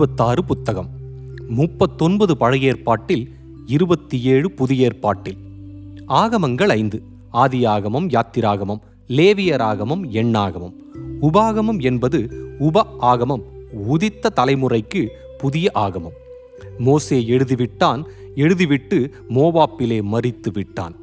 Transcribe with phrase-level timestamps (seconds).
[0.00, 0.88] எழுபத்தாறு புத்தகம்
[1.48, 3.34] முப்பத்தொன்பது பழைய ஏற்பாட்டில்
[3.66, 5.36] இருபத்தி ஏழு புதிய ஏற்பாட்டில்.
[6.08, 10.72] ஆகமங்கள் ஐந்து ஆதி ஆகமம் யாத்திராகமம் லேவியராகமம் எண்ணாகமம்.
[11.22, 12.20] உபாகமம் என்பது
[12.58, 13.42] உப ஆகமம்
[13.72, 15.06] உதித்த தலைமுறைக்கு
[15.38, 16.16] புதிய ஆகமம்.
[16.78, 18.04] மோசே எழுதிவிட்டான்
[18.36, 20.96] எழுதிவிட்டு மோவாப்பிலே மறித்து விட்டான்.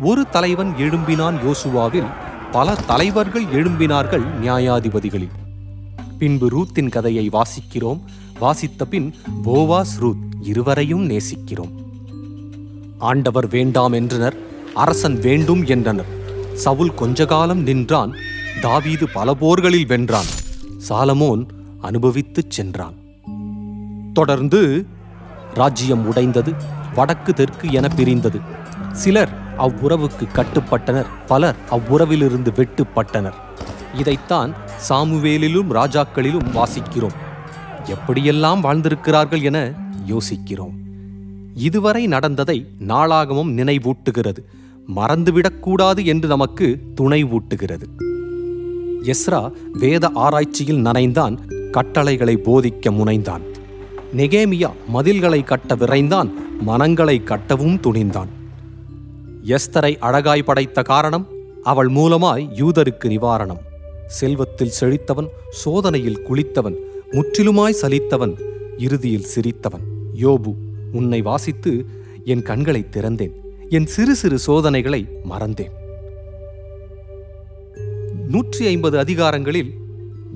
[0.00, 2.10] ஒரு தலைவன் எழும்பினான் யோசுவாவில்
[2.52, 5.40] பல தலைவர்கள் எழும்பினார்கள் நியாயாதிபதிகளில்.
[6.22, 8.00] பின்பு ரூத்தின் கதையை வாசிக்கிறோம்.
[8.38, 9.14] வாசித்த பின்
[9.44, 11.70] போவாஸ் ரூத் இருவரையும் நேசிக்கிறோம்.
[12.98, 14.36] ஆண்டவர் வேண்டாம் என்றனர்
[14.74, 16.06] அரசன் வேண்டும் என்றனர்.
[16.54, 18.14] சவுல் கொஞ்ச காலம் நின்றான்
[18.60, 20.30] தாவீது பல போர்களில் வென்றான்.
[20.88, 21.46] சாலமோன்
[21.82, 22.94] அனுபவித்துச் சென்றான்.
[24.12, 24.86] தொடர்ந்து
[25.54, 26.52] ராஜ்யம் உடைந்தது
[26.94, 28.40] வடக்கு தெற்கு என பிரிந்தது.
[28.92, 33.34] சிலர் அவ்வுறவுக்கு கட்டுப்பட்டனர் பலர் அவ்வுறவிலிருந்து வெட்டுப்பட்டனர்.
[33.98, 34.54] இதைத்தான்
[34.88, 37.16] சாமுவேலிலும் ராஜாக்களிலும் வாசிக்கிறோம்.
[37.84, 39.72] எப்படியெல்லாம் வாழ்ந்திருக்கிறார்கள் என
[40.06, 40.74] யோசிக்கிறோம்.
[41.54, 44.38] இதுவரை நடந்ததை நாளாகமும் நினைவூட்டுகிறது.
[44.96, 47.82] மறந்துவிடக்கூடாது என்று நமக்கு துணைவூட்டுகிறது
[49.02, 51.38] எஸ்ரா வேத ஆராய்ச்சியில் நனைந்தான்
[51.70, 53.40] கட்டளைகளை போதிக்க முனைந்தான்.
[54.16, 56.30] நெகேமியா மதில்களை கட்ட விரைந்தான்
[56.60, 58.28] மனங்களை கட்டவும் துணிந்தான்.
[59.44, 61.26] எஸ்தரை அழகாய் படைத்த காரணம்
[61.62, 63.70] அவள் மூலமாய் யூதருக்கு நிவாரணம்.
[64.18, 66.76] செல்வத்தில் செழித்தவன் சோதனையில் குளித்தவன்
[67.12, 68.34] முற்றிலுமாய் சலித்தவன்
[68.78, 69.84] இறுதியில் சிரித்தவன்.
[70.20, 70.52] யோபு
[70.92, 71.72] உன்னை வாசித்து
[72.24, 73.34] என் கண்களை திறந்தேன்
[73.68, 75.74] என் சிறு சிறு சோதனைகளை மறந்தேன்.
[78.28, 79.70] நூற்றி ஐம்பது அதிகாரங்களில்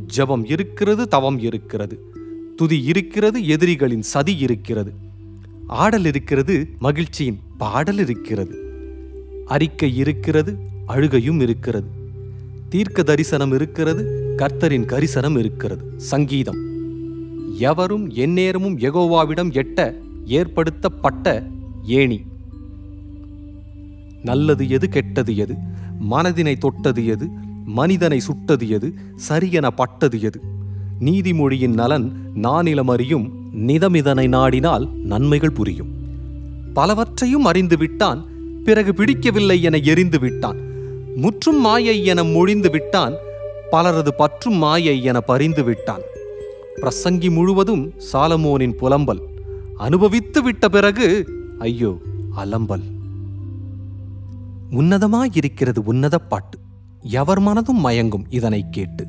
[0.07, 1.97] ஜபம் இருக்கிறது தவம் இருக்கிறது.
[2.57, 4.93] துதி இருக்கிறது எதிரிகளின் சதி இருக்கிறது.
[5.67, 8.57] ஆடல் இருக்கிறது மகிழ்ச்சியின் பாடல் இருக்கிறது.
[9.47, 10.53] அறிக்கை இருக்கிறது
[10.87, 11.89] அழுகையும் இருக்கிறது.
[12.69, 15.93] தீர்க்க தரிசனம் இருக்கிறது கர்த்தரின் கரிசனம் இருக்கிறது.
[15.97, 16.57] சங்கீதம்.
[17.59, 21.47] எவரும் எந்நேரமும் எகோவாவிடம் எட்ட ஏற்படுத்தப்பட்ட
[21.83, 22.23] ஏணி.
[24.23, 25.55] நல்லது எது கெட்டது எது?
[26.11, 27.29] மனதினை தொட்டது எது?
[27.65, 28.95] மனிதனை சுட்டது எது?
[29.29, 30.41] சரியென பட்டது எது?
[31.01, 35.89] நீதிமொழியின் நலன் நானிலமறியும் நிதமிதனை நாடினால் நன்மைகள் புரியும்.
[36.73, 38.25] பலவற்றையும் அறிந்து விட்டான்
[38.65, 40.66] பிறகு பிடிக்கவில்லை என எரிந்து விட்டான்
[41.17, 43.15] முற்றும் மாயை என மொழிந்து விட்டான்
[43.71, 46.01] பலரது பற்றும் மாயை என பறிந்து விட்டான்.
[46.77, 49.21] பிரசங்கி முழுவதும் சாலமோனின் புலம்பல்.
[49.77, 51.99] அனுபவித்து விட்ட பிறகு ஐயோ
[52.37, 52.83] அலம்பல்.
[54.71, 56.59] உன்னதமாயிருக்கிறது உன்னத பாட்டு.
[57.01, 59.07] எவர் மனதும் மயங்கும் இதனை கேட்டு.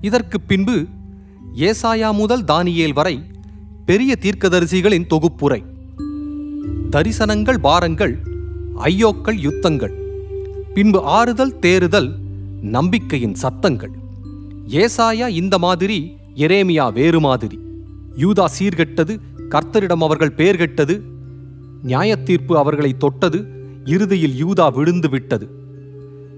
[0.00, 0.86] இதற்கு பின்பு
[1.56, 3.24] ஏசாயா முதல் தானியேல் வரை
[3.86, 5.64] பெரிய தீர்க்கதரிசிகளின் தொகுப்புரை.
[6.90, 8.18] தரிசனங்கள் பாரங்கள்
[8.76, 10.02] ஐயோக்கள் யுத்தங்கள்.
[10.74, 12.08] பின்பு ஆறுதல் தேறுதல்
[12.60, 13.92] நம்பிக்கையின் சத்தங்கள்.
[14.66, 17.58] ஏசாயா இந்த மாதிரி எரேமியா வேறு மாதிரி.
[18.16, 19.14] யூதா சீர்கெட்டது
[19.50, 21.02] கர்த்தரிடம் அவர்கள் பேர் கெட்டது
[21.84, 23.40] நியாயத்தீர்ப்பு அவர்களை தொட்டது
[23.84, 25.48] இறுதியில் யூதா விழுந்து விட்டது.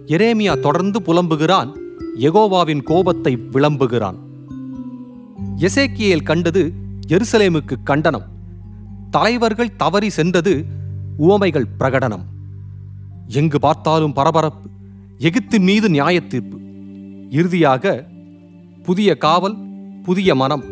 [0.07, 1.73] எரேமியா தொடர்ந்து புலம்புகிறான்
[2.21, 4.19] எகோவாவின் கோபத்தை விளம்புகிறான்.
[5.57, 6.73] எசேக்கியேல் கண்டது
[7.09, 8.29] எருசலேமுக்கு கண்டனம்.
[9.11, 10.65] தலைவர்கள் தவறி சென்றது
[11.17, 12.27] உவமைகள் பிரகடனம்.
[13.29, 14.69] எங்கு பார்த்தாலும் பரபரப்பு
[15.19, 16.59] எகிப்தின் மீது நியாயத்தீர்ப்பு.
[17.31, 18.07] இறுதியாக
[18.83, 19.57] புதிய காவல்
[20.03, 20.65] புதிய மனம்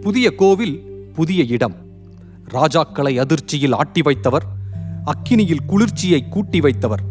[0.00, 0.82] புதிய கோவில்
[1.14, 1.74] புதிய இடம்.
[2.52, 4.42] ராஜாக்களை அதிர்ச்சியில் ஆட்டி வைத்தவர்
[5.04, 7.02] அக்கினியில் குளிர்ச்சியை கூட்டி வைத்தவர்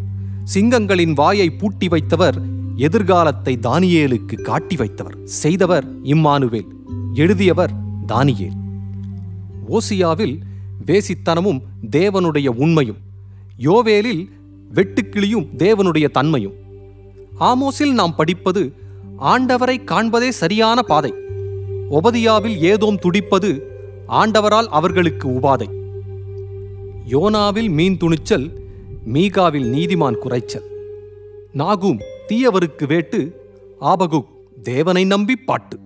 [0.54, 2.42] சிங்கங்களின் வாயை பூட்டி வைத்தவர்
[2.76, 5.24] எதிர்காலத்தை தானியேலுக்கு காட்டி வைத்தவர்.
[5.24, 6.68] செய்தவர் இம்மானுவேல்
[7.14, 7.72] எழுதியவர்
[8.08, 8.58] தானியேல்.
[9.70, 10.40] ஓசியாவில்
[10.86, 12.98] வேசித்தனமும் தேவனுடைய உண்மையும்
[13.58, 14.30] யோவேலில்
[14.74, 16.54] வெட்டுக்கிளியும் தேவனுடைய தன்மையும்.
[17.40, 18.74] ஆமோஸில் நாம் படிப்பது
[19.22, 21.14] ஆண்டவரை காண்பதே சரியான பாதை.
[21.92, 23.62] ஒபதியாவில் ஏதோம் துடிப்பது
[24.08, 25.66] ஆண்டவரால் அவர்களுக்கு உபாதை.
[27.10, 28.52] யோனாவில் மீன் துணிச்சல்
[29.14, 30.64] மீகாவில் நீதிமான் குறைச்சல்.
[31.54, 33.46] நாகும் தீயவருக்கு வேட்டு
[33.80, 34.28] ஆபகுக்
[34.64, 35.80] தேவனை நம்பி பாட்டு.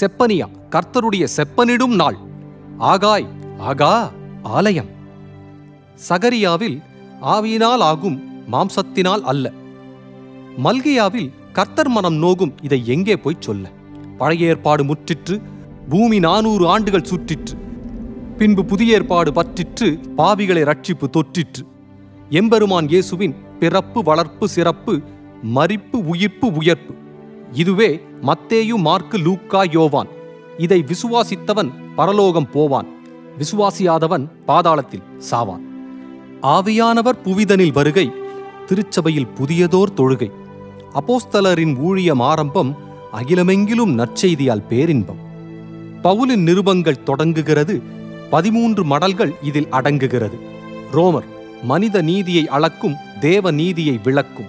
[0.00, 2.16] செப்பனியா கர்த்தருடைய செப்பனிடும் நாள்.
[2.78, 3.26] ஆகாய்
[3.58, 4.12] ஆகா
[4.42, 4.88] ஆலயம்.
[6.08, 6.82] சகரியாவில்
[7.22, 9.52] ஆவியினால் ஆகும் மாம்சத்தினால் அல்ல.
[10.64, 13.70] மல்கியாவில் கர்த்தர் மனம் நோகும் இதை எங்கே போய் சொல்ல?
[14.18, 15.42] பழைய ஏற்பாடு முற்றிற்று
[15.88, 17.54] பூமி நானூறு ஆண்டுகள் சுற்றிற்று.
[18.38, 21.62] பின்பு புதிய ஏற்பாடு பற்றிற்று பாவிகளை ரட்சிப்பு தொற்றிற்று.
[22.28, 25.00] எம்பெருமான் இயேசுவின் பிறப்பு வளர்ப்பு சிறப்பு
[25.54, 26.94] மறிப்பு உயிர்ப்பு உயர்ப்பு.
[27.52, 30.08] இதுவே மத்தேயு மார்க்கு லூக்கா யோவான்.
[30.58, 32.86] இதை விசுவாசித்தவன் பரலோகம் போவான்.
[33.38, 35.67] விசுவாசியாதவன் பாதாளத்தில் சாவான்.
[36.42, 38.10] ஆவியானவர் புவிதனில் வருகை
[38.66, 40.30] திருச்சபையில் புதியதோர் தொழுகை.
[40.94, 42.76] அப்போஸ்தலரின் ஊழியம் ஆரம்பம்
[43.12, 45.16] அகிலமெங்கிலும் நற்செய்தியால் பேரின்பம்.
[46.02, 47.82] பவுலின் நிருபங்கள் தொடங்குகிறது
[48.30, 50.38] பதிமூன்று மடல்கள் இதில் அடங்குகிறது.
[50.92, 51.26] ரோமர்
[51.62, 54.46] மனித நீதியை அளக்கும் தேவ நீதியை விளக்கும்.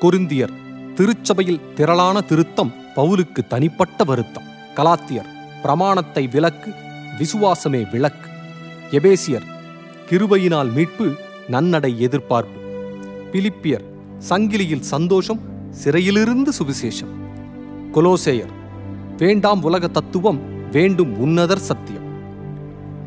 [0.00, 0.52] கொருந்தியர்
[0.94, 4.44] திருச்சபையில் திரளான திருத்தம் பவுலுக்கு தனிப்பட்ட வருத்தம்.
[4.76, 5.28] கலாத்தியர்
[5.62, 6.72] பிரமாணத்தை விலக்கு
[7.18, 8.30] விசுவாசமே விளக்கு.
[8.90, 9.56] எபேசியர்
[10.10, 11.12] கிருபையினால் மீட்பு
[11.48, 12.60] நன்னடை எதிர்பார்ப்பு.
[13.32, 13.84] பிலிப்பியர்
[14.28, 17.14] சங்கிலியில் சந்தோஷம் சிறையிலிருந்து சுவிசேஷம்.
[17.92, 18.48] கொலோசேயர்
[19.16, 22.06] வேண்டாம் உலக தத்துவம் வேண்டும் உன்னதர் சத்தியம்.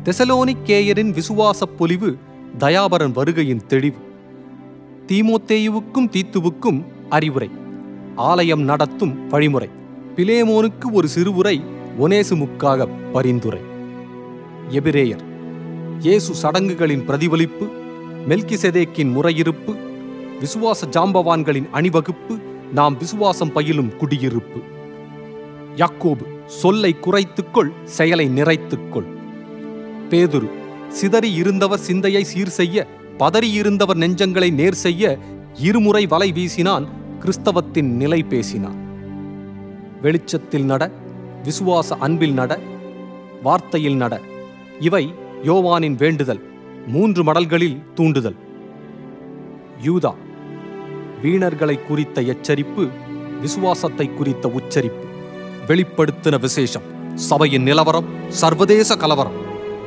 [0.04, 2.16] தெசலோனிக்கேயரின் விசுவாசப் பொலிவு
[2.58, 3.96] தயாபரன் வருகையின் தெளிவு.
[5.06, 7.50] தீமோத்தேயுவுக்கும் தீத்துவுக்கும் அறிவுரை.
[8.16, 9.68] ஆலயம் நடத்தும் வழிமுறை.
[10.16, 11.62] பிலேமோனுக்கு ஒரு சிறுவுரை
[12.00, 13.60] ஒனேசுமுக்காக பரிந்துரை.
[14.70, 15.30] எபிரேயர்
[16.04, 17.66] இயேசு சடங்குகளின் பிரதிபலிப்பு
[18.28, 19.72] மெல்கிசெதேக்கின் முறையிருப்பு
[20.40, 22.34] விசுவாச ஜாம்பவான்களின் அணிவகுப்பு
[22.72, 24.60] நாம் விசுவாசம் பயிலும் குடியிருப்பு.
[25.76, 29.08] யாக்கோபு சொல்லை குறைத்துக்கொள் செயலை நிறைத்துக்கொள்.
[30.10, 30.48] பேதுரு
[30.88, 32.86] சிதறி இருந்தவர் சிந்தையை சீர் செய்ய
[33.18, 35.18] பதறியிருந்தவர் நெஞ்சங்களை நேர் செய்ய
[35.68, 36.88] இருமுறை வலை வீசினான்
[37.20, 38.78] கிறிஸ்தவத்தின் நிலை பேசினான்.
[40.02, 40.92] வெளிச்சத்தில் நட
[41.44, 42.60] விசுவாச அன்பில் நட
[43.44, 44.20] வார்த்தையில் நட
[44.80, 45.04] இவை
[45.44, 46.40] யோவானின் வேண்டுதல்
[46.86, 48.36] மூன்று மடல்களில் தூண்டுதல்.
[49.84, 50.14] யூதா
[51.22, 52.88] வீணர்களை குறித்த எச்சரிப்பு
[53.40, 55.06] விசுவாசத்தை குறித்த உச்சரிப்பு.
[55.66, 56.82] வெளிப்படுத்தின விசேஷம்
[57.14, 59.38] சபையின் நிலவரம் சர்வதேச கலவரம்.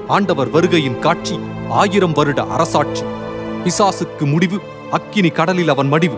[0.07, 3.03] ஆண்டவர் வருகையின் காட்சி ஆயிரம் வருட அரசாட்சி.
[3.63, 4.59] பிசாசுக்கு முடிவு
[4.91, 6.17] அக்கினி கடலில் அவன் மடிவு.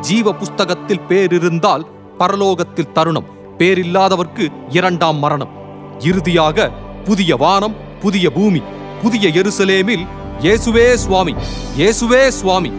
[0.00, 1.86] ஜீவ புஸ்தகத்தில் பேரிருந்தால்
[2.18, 5.52] பரலோகத்தில் தருணம் பேரில்லாதவர்க்கு இரண்டாம் மரணம்.
[5.98, 6.70] இறுதியாக
[7.04, 8.60] புதிய வானம் புதிய பூமி
[9.02, 10.04] புதிய எருசலேமில்
[10.44, 11.34] இயேசுவே சுவாமி
[11.78, 12.70] இயேசுவே சுவாமி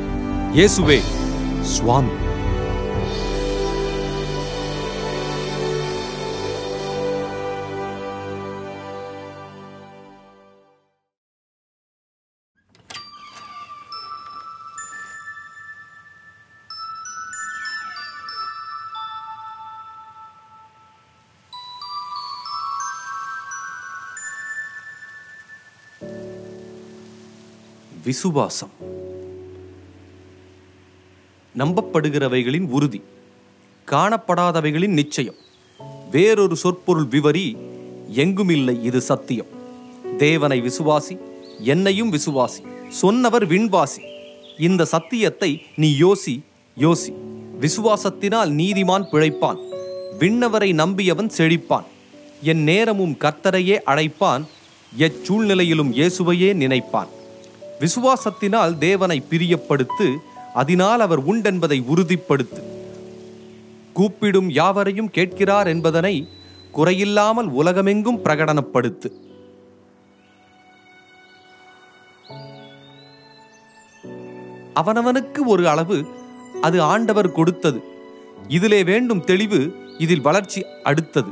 [0.58, 1.00] இயேசுவே
[1.75, 2.23] சுவாமி.
[28.03, 28.69] விசுவாசம்.
[31.57, 33.01] நம்பப்படுகிறவைகளின் உறுதி
[33.91, 35.36] காணப்படாதவைகளின் நிச்சயம்.
[36.12, 37.57] வேறொரு சொற்பொருள் விவரி
[38.07, 39.45] எங்குமில்லை இது சத்தியம்.
[40.17, 41.19] தேவனை விசுவாசி
[41.60, 42.89] என்னையும் விசுவாசி.
[42.89, 44.01] சொன்னவர் விண்வாசி.
[44.60, 46.39] இந்த சத்தியத்தை நீ யோசி
[46.79, 47.13] யோசி.
[47.60, 49.57] விசுவாசத்தினால் நீதிமான் பிழைப்பான்.
[50.19, 51.83] விண்ணவரை நம்பியவன் செழிப்பான்.
[52.41, 54.45] என் நேரமும் கர்த்தரையே அழைப்பான்.
[54.98, 57.07] எச்சூழ்நிலையிலும் இயேசுவையே நினைப்பான்.
[57.80, 60.15] விசுவாசத்தினால் தேவனை பிரியப்படுத்து
[60.53, 62.62] அதனால் அவர் உண்டென்பதை உறுதிப்படுத்து.
[63.94, 66.30] கூப்பிடும் யாவரையும் கேட்கிறார் என்பதனை
[66.74, 69.10] குறையில்லாமல் உலகமெங்கும் பிரகடனப்படுத்து.
[74.82, 76.06] அவனவனுக்கு ஒரு அளவு
[76.62, 77.84] அது ஆண்டவர் கொடுத்தது.
[78.48, 81.32] இதிலே வேண்டும் தெளிவு இதில் வளர்ச்சி அடுத்தது.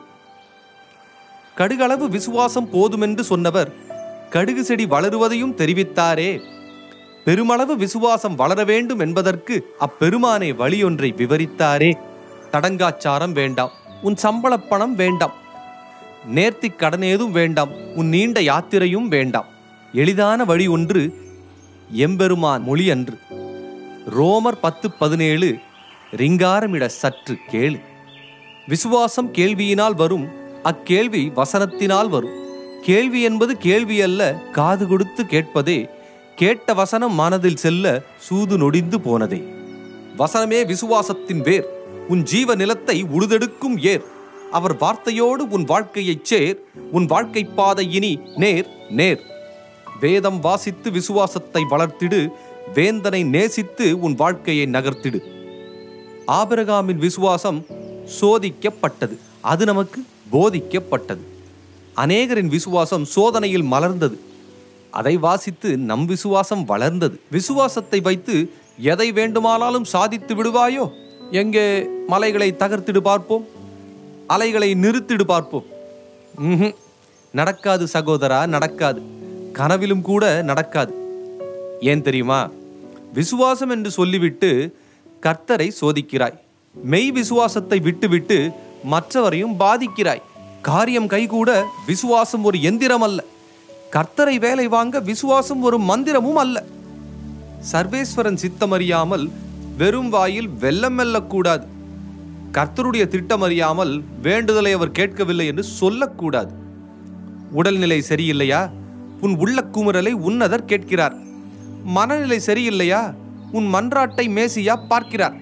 [1.58, 3.90] கடுகளவு விசுவாசம் போதுமென்று சொன்னவர்
[4.32, 6.42] கடுகு செடி வளருவதையும் தெரிவித்தாரே.
[7.26, 11.94] பெருமளவு விசுவாசம் வளர வேண்டும் என்பதற்கு அப்பெருமானே வழியொன்றை விவரித்தாரே.
[12.52, 13.72] தடங்காச்சாரம் வேண்டாம்
[14.02, 15.34] உன் சம்பளப் பணம் வேண்டாம்
[16.36, 19.46] நேர்த்திக் கடனேதும் வேண்டாம் உன் நீண்ட யாத்திரையும் வேண்டாம்.
[19.94, 21.14] எளிதான வழி ஒன்று
[21.92, 23.18] எம்பெருமான் மொழி அன்று.
[24.18, 25.58] ரோமர் பத்து பதினேழு
[26.16, 27.82] ரிங்காரமிட சற்று கேளு.
[28.68, 30.28] விசுவாசம் கேள்வியினால் வரும்
[30.64, 32.51] அக்கேள்வி வசனத்தினால் வரும்.
[32.82, 34.22] கேள்வி என்பது கேள்வி அல்ல
[34.52, 35.90] காது கொடுத்து கேட்பதே.
[36.36, 39.42] கேட்ட வசனம் மனதில் செல்ல சூது நொடிந்து போனதே.
[40.18, 41.66] வசனமே விசுவாசத்தின் வேர்
[42.08, 44.04] உன் ஜீவ நிலத்தை உழுதெடுக்கும் ஏர்.
[44.52, 49.22] அவர் வார்த்தையோடு உன் வாழ்க்கையைச் சேர் உன் வாழ்க்கை பாதை இனி நேர் நேர்.
[50.00, 52.28] வேதம் வாசித்து விசுவாசத்தை வளர்த்திடு
[52.74, 55.20] வேந்தனை நேசித்து உன் வாழ்க்கையை நகர்த்திடு.
[56.28, 57.66] ஆபிரகாமின் விசுவாசம்
[58.22, 61.24] சோதிக்கப்பட்டது அது நமக்கு போதிக்கப்பட்டது.
[61.96, 64.18] அநேகரின் விசுவாசம் சோதனையில் மலர்ந்தது.
[64.92, 67.20] அதை வாசித்து நம் விசுவாசம் வளர்ந்தது.
[67.32, 70.90] விசுவாசத்தை வைத்து எதை வேண்டுமானாலும் சாதித்து விடுவாயோ?
[71.32, 73.48] எங்கே மலைகளை தகர்த்திடு பார்ப்போம்.
[74.28, 75.64] அலைகளை நிறுத்திடு பார்ப்போம்.
[76.42, 76.76] ம்ஹும்.
[77.32, 79.02] நடக்காது சகோதரா நடக்காது.
[79.54, 80.94] கனவிலும் கூட நடக்காது.
[81.80, 82.50] ஏன் தெரியுமா?
[83.14, 84.76] விசுவாசம் என்று சொல்லிவிட்டு
[85.22, 86.38] கர்த்தரை சோதிக்கிறாய்.
[86.74, 88.52] மெய் விசுவாசத்தை விட்டுவிட்டு
[88.92, 90.22] மற்றவரையும் பாதிக்கிறாய்.
[90.62, 93.24] காரியம் கைகூட விசுவாசம் ஒரு எந்திரம் அல்ல.
[93.92, 96.64] கர்த்தரை வேலை வாங்க விசுவாசம் ஒரு மந்திரமும் அல்ல.
[97.72, 99.32] சர்வேஸ்வரன் சித்தமறியாமல்
[99.78, 101.68] வெறும் வாயில் வெள்ளம் மெல்லக்கூடாது
[102.52, 106.54] கர்த்தருடைய திட்டம் அறியாமல் வேண்டுதலை அவர் கேட்கவில்லை என்று சொல்லக்கூடாது.
[107.52, 108.70] உடல்நிலை சரியில்லையா?
[109.22, 111.16] உன் உள்ள குமுறலை உன்னதர் கேட்கிறார்.
[111.84, 113.14] மனநிலை சரியில்லையா?
[113.52, 115.34] உன் மன்றாட்டை மேசியா பார்க்கிறார்.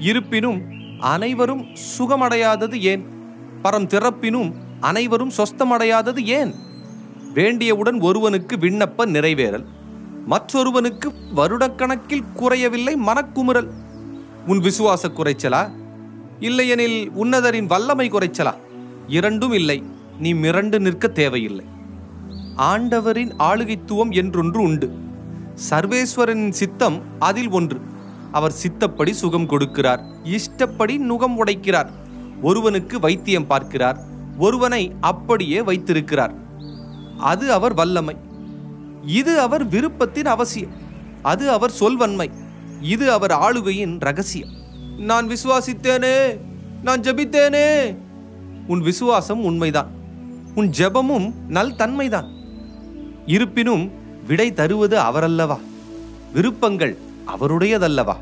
[0.00, 0.62] இருப்பினும்
[0.98, 1.66] அனைவரும்
[1.98, 3.15] சுகமடையாதது ஏன்?
[3.64, 6.54] பரம் திறப்பினும் அனைவரும் சொஸ்தமடையாதது ஏன்?
[7.34, 9.64] வேண்டியவுடன் ஒருவனுக்கு விண்ணப்ப நிறைவேறல்
[10.26, 13.68] மற்றொருவனுக்கு வருடக்கணக்கில் குறையவில்லை மனக்குமுறல்.
[14.46, 15.70] உன் விசுவாச குறைச்சலா?
[16.40, 18.54] இல்லையெனில் உன்னதரின் வல்லமை குறைச்சலா?
[19.06, 19.82] இரண்டும் இல்லை
[20.18, 21.64] நீ மிரண்டு நிற்க தேவையில்லை.
[22.56, 24.90] ஆண்டவரின் ஆளுகைத்துவம் என்றொன்று உண்டு.
[25.70, 27.80] சர்வேஸ்வரனின் சித்தம் அதில் ஒன்று.
[28.32, 31.90] அவர் சித்தப்படி சுகம் கொடுக்கிறார் இஷ்டப்படி நுகம் உடைக்கிறார்.
[32.42, 34.00] ஒருவனுக்கு வைத்தியம் பார்க்கிறார்
[34.38, 36.34] ஒருவனை அப்படியே வைத்திருக்கிறார்.
[37.18, 38.16] அது அவர் வல்லமை.
[39.06, 40.70] இது அவர் விருப்பத்தின் அவசியம்.
[41.22, 42.30] அது அவர் சொல்வன்மை.
[42.80, 44.48] இது அவர் ஆளுகையின் ரகசியம்.
[44.98, 46.38] நான் விசுவாசித்தேனே
[46.82, 47.96] நான் ஜெபித்தேனே.
[48.66, 49.88] உன் விசுவாசம் உண்மைதான்.
[50.54, 52.28] உன் ஜெபமும் நல் தன்மைதான்.
[53.26, 53.90] இருப்பினும்
[54.26, 55.58] விடை தருவது அவரல்லவா?
[56.32, 58.16] விருப்பங்கள் அவருடையதல்லவா?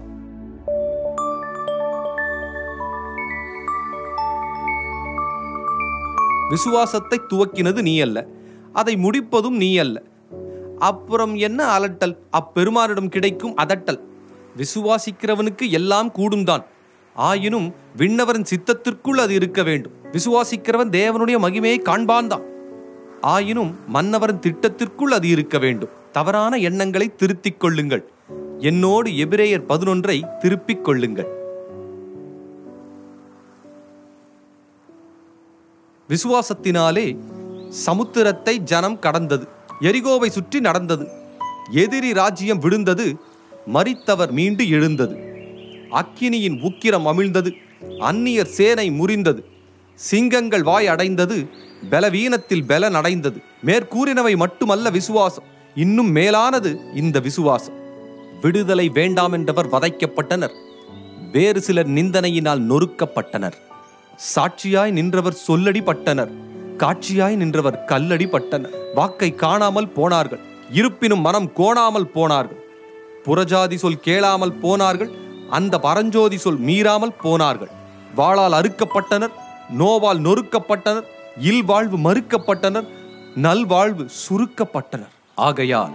[6.54, 8.18] விசுவாசத்தை துவக்கினது நீ அல்ல
[8.72, 9.96] அதை முடிப்பதும் நீ அல்ல
[10.88, 12.14] அப்புறம் என்ன அலட்டல்?
[12.30, 14.00] அப்பெருமானிடம் கிடைக்கும் அதட்டல்.
[14.60, 16.64] விசுவாசிக்கிறவனுக்கு எல்லாம் கூடும் தான்
[17.16, 19.94] ஆயினும் விண்ணவரின் சித்தத்திற்குள் அது இருக்க வேண்டும்.
[20.12, 22.44] விசுவாசிக்கிறவன் தேவனுடைய மகிமையை காண்பான் தான்
[23.20, 25.92] ஆயினும் மன்னவரின் திட்டத்திற்குள் அது இருக்க வேண்டும்.
[26.12, 28.02] தவறான எண்ணங்களை திருத்திக் கொள்ளுங்கள்.
[28.58, 31.30] என்னோடு எபிரேயர் பதினொன்றை திருப்பிக் கொள்ளுங்கள்.
[36.10, 37.06] விசுவாசத்தினாலே
[37.86, 39.44] சமுத்திரத்தை ஜனம் கடந்தது
[39.88, 41.06] எரிகோவை சுற்றி நடந்தது
[41.82, 43.06] எதிரி ராஜ்யம் விழுந்தது
[43.74, 45.14] மறித்தவர் மீண்டு எழுந்தது.
[46.00, 47.50] அக்கினியின் உக்கிரம் அமிழ்ந்தது
[48.08, 49.42] அந்நியர் சேனை முறிந்தது
[49.98, 51.36] சிங்கங்கள் வாய் அடைந்தது
[51.90, 53.38] பலவீனத்தில் பலன் அடைந்தது
[53.68, 55.48] மேற்கூறினவை மட்டுமல்ல விசுவாசம்
[55.84, 56.70] இன்னும் மேலானது
[57.02, 57.78] இந்த விசுவாசம்.
[58.42, 60.54] விடுதலை வேண்டாம் என்றவர் வதைக்கப்பட்டனர்
[61.32, 63.56] வேறு சிலர் நிந்தனையினால் நொறுக்கப்பட்டனர்.
[64.34, 66.32] சாட்சியாய் நின்றவர் சொல்லடி பட்டனர்
[66.82, 68.74] காட்சியாய் நின்றவர் கல்லடி பட்டனர்.
[68.94, 72.60] வாக்கை காணாமல் போனார்கள் இருப்பினும் மனம் கோணாமல் போனார்கள்.
[73.26, 75.12] புறஜாதி சொல் கேளாமல் போனார்கள்
[75.50, 77.72] அந்த பரஞ்சோதி சொல் மீறாமல் போனார்கள்.
[78.16, 79.34] வாளால் அறுக்கப்பட்டனர்
[79.78, 81.06] நோவால் நொறுக்கப்பட்டனர்
[81.50, 82.88] இல்வாழ்வு மறுக்கப்பட்டனர்
[83.46, 85.14] நல்வாழ்வு சுருக்கப்பட்டனர்.
[85.34, 85.94] ஆகையால்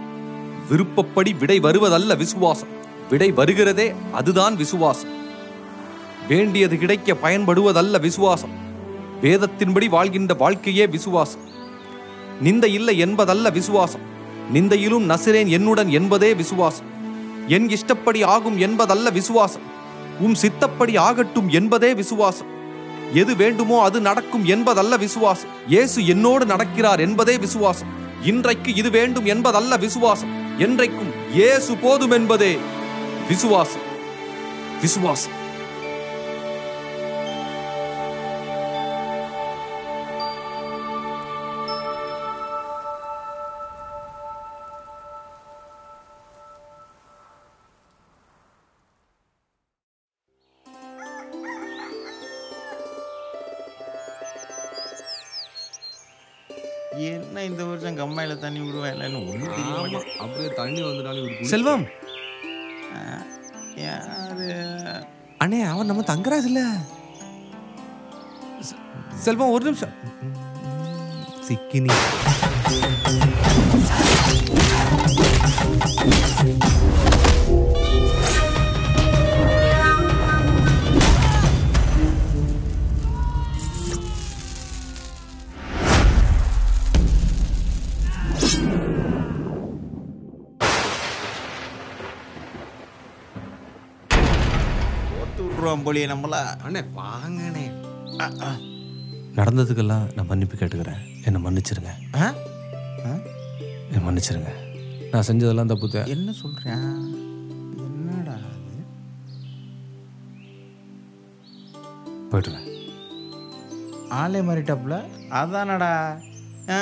[0.70, 2.74] விருப்பப்படி விடை வருவதல்ல விசுவாசம்.
[3.10, 5.14] விடை வருகிறதே அதுதான் விசுவாசம்.
[6.30, 8.50] வேண்டியது கிடைக்க பயன்படுவதல்ல விசுவாசம்.
[9.22, 11.40] வேதத்தின்படி வாழ்கின்ற வாழ்க்கையே விசுவாசம்.
[12.40, 14.00] நிந்த இல்லை என்பதல்ல விசுவாசம்.
[14.54, 16.84] நிந்தையிலும் நசிரேன் என்னுடன் என்பதே விசுவாசம்.
[17.48, 19.62] என் இஷ்டப்படி ஆகும் என்பதல்ல விசுவாசம்.
[20.20, 22.46] உம் சித்தப்படி ஆகட்டும் என்பதே விசுவாசம்.
[23.12, 25.50] எது வேண்டுமோ அது நடக்கும் என்பதல்ல விசுவாசம்.
[25.68, 27.88] இயேசு என்னோடு நடக்கிறார் என்பதே விசுவாசம்.
[28.22, 30.30] இன்றைக்கு இது வேண்டும் என்பதல்ல விசுவாசம்.
[30.58, 32.58] என்றைக்கும் இயேசு போதும் என்பதே
[33.28, 33.88] விசுவாசம்.
[34.80, 35.38] விசுவாசம்.
[57.08, 58.94] என்ன இந்த வருஷம் கம்மாயில தண்ணி விடுவேன்?
[58.94, 60.16] இல்லைன்னு ஒன்றும் தெரிய மாட்டேங்குது.
[60.24, 61.84] அப்படியே தண்ணி வந்துட்டாலும் செல்வம்!
[63.84, 64.48] யாரு?
[65.44, 66.62] அண்ணே அவன் நம்ம தங்கராஜ் இல்ல.
[69.26, 69.94] செல்வம் ஒரு நிமிஷம்.
[71.48, 71.94] சிக்கினி.
[95.90, 96.36] போலியே நம்மள?
[96.66, 97.64] அண்ணே வாங்கண்ணே.
[99.38, 101.00] நடந்ததுக்கெல்லாம் நான் மன்னிப்பு கேட்டுக்கிறேன்.
[101.26, 101.92] என்னை மன்னிச்சிருங்க?
[103.94, 104.52] என்னை மன்னிச்சிருங்க.
[105.12, 106.84] நான் செஞ்சதெல்லாம் தப்பு என்ன சொல்றேன்
[107.86, 108.76] என்னடா அது?
[112.30, 112.68] போயிட்டுறேன்
[114.20, 114.98] ஆளே மாறிட்டாப்புல?
[115.40, 115.92] அதானடா.
[116.74, 116.78] ஆ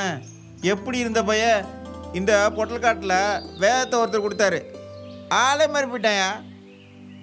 [0.74, 1.46] எப்படி இருந்த பைய?
[2.20, 3.18] இந்த பொட்டல்காட்டில்
[3.64, 4.60] வேதத்தை ஒருத்தர் கொடுத்தாரு.
[5.44, 6.28] ஆளே மாறி போயிட்டாயா?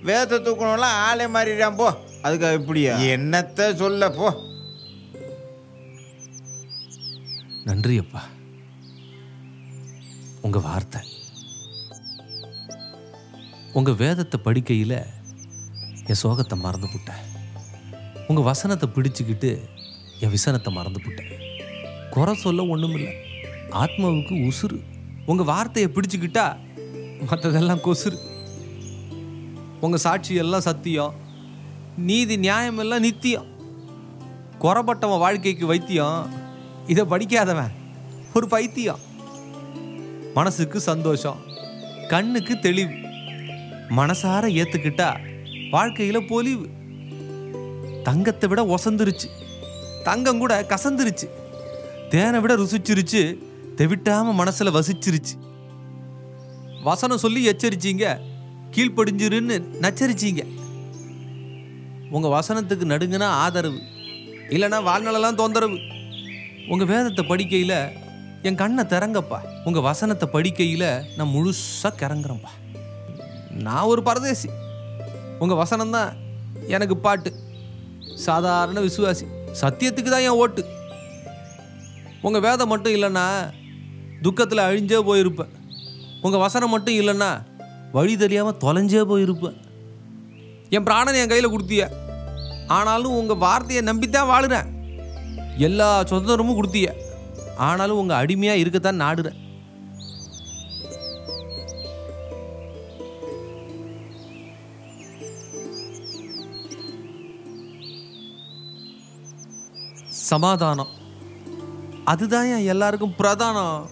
[0.05, 1.87] வேதத்தை தூக்கணும்லாம் ஆளே மாறிடான் போ.
[2.21, 2.93] அதுக்கு இப்படியா?
[2.97, 4.27] என்னத்த சொல்ல போ.
[7.63, 8.21] நன்றி அப்பா.
[10.41, 11.01] உங்க வார்த்தை.
[13.73, 14.97] உங்கள் வேதத்தை படிக்கையில்
[16.07, 17.23] என் சோகத்தை மறந்து போட்டேன்.
[18.27, 19.49] உங்கள் வசனத்தை பிடிச்சிக்கிட்டு
[20.19, 21.31] என் விசனத்தை மறந்து போட்டேன்.
[22.09, 23.13] குறை சொல்ல ஒன்றுமில்லை
[23.81, 24.77] ஆத்மாவுக்கு உசுறு.
[25.25, 26.45] உங்கள் வார்த்தையை பிடிச்சிக்கிட்டா
[27.29, 28.17] மற்றதெல்லாம் கொசுறு.
[29.81, 31.13] உங்கள் சாட்சி எல்லாம் சத்தியம்.
[31.97, 33.45] நீதி நியாயம் எல்லாம் நித்தியம்.
[34.61, 36.33] குறப்பட்டவன் வாழ்க்கைக்கு வைத்தியம்.
[36.87, 37.71] இதை படிக்காதவன்
[38.33, 38.99] ஒரு பைத்தியம்.
[40.33, 41.39] மனசுக்கு சந்தோஷம்
[42.07, 42.93] கண்ணுக்கு தெளிவு.
[43.89, 45.19] மனசார ஏற்றுக்கிட்டா
[45.69, 46.67] வாழ்க்கையில் பொலிவு.
[48.03, 49.25] தங்கத்தை விட ஒசந்துருச்சு.
[50.03, 51.29] தங்கம் கூட கசந்துருச்சு.
[52.09, 53.37] தேனை விட ருசிச்சிருச்சு.
[53.75, 55.43] தெவிட்டாமல் மனசில் வசிச்சிருச்சு.
[56.83, 58.33] வசனம் சொல்லி எச்சரிச்சீங்க.
[58.75, 60.43] கீழ்ப்படிஞ்சிருன்னு நச்சரிச்சிங்க.
[62.09, 63.79] உங்க வசனத்துக்கு நடுங்குனா ஆதரவு
[64.49, 65.77] இல்லைன்னா வாழ்நாளெல்லாம் தொந்தரவு.
[66.67, 67.89] உங்க வேதத்தை படிக்கையில
[68.41, 69.39] என் கண்ணை திறங்கப்பா.
[69.65, 72.51] உங்க வசனத்தை படிக்கையில நான் முழுசா கிறங்குறேன்ப்பா.
[73.49, 74.49] நான் ஒரு பரதேசி.
[75.39, 76.15] உங்க வசனம் தான்
[76.67, 77.33] எனக்கு பாட்டு.
[78.15, 79.25] சாதாரண விசுவாசி.
[79.61, 80.65] சத்தியத்துக்கு தான் என் ஓட்டு.
[82.21, 83.53] உங்க வேதம் மட்டும் இல்லைன்னா
[84.21, 85.53] துக்கத்தில் அழிஞ்சே போயிருப்பேன்.
[86.21, 87.43] உங்க வசனம் மட்டும் இல்லைன்னா
[87.95, 89.57] வழி தெரியாமல் தொலைஞ்சே போயிருப்பேன்
[90.69, 91.83] என் பிராணனை என் கையில் கொடுத்திய.
[92.67, 94.65] ஆனாலும் உங்கள் வார்த்தையை நம்பித்தான் வாழுறேன்.
[95.57, 96.93] எல்லா சுதந்திரமும் கொடுத்திய.
[97.57, 99.37] ஆனாலும் உங்கள் அடிமையாக இருக்கத்தான் நாடுறேன்.
[110.07, 110.87] சமாதானம்.
[112.05, 113.87] அதுதான் என் எல்லாருக்கும் பிரதானம்.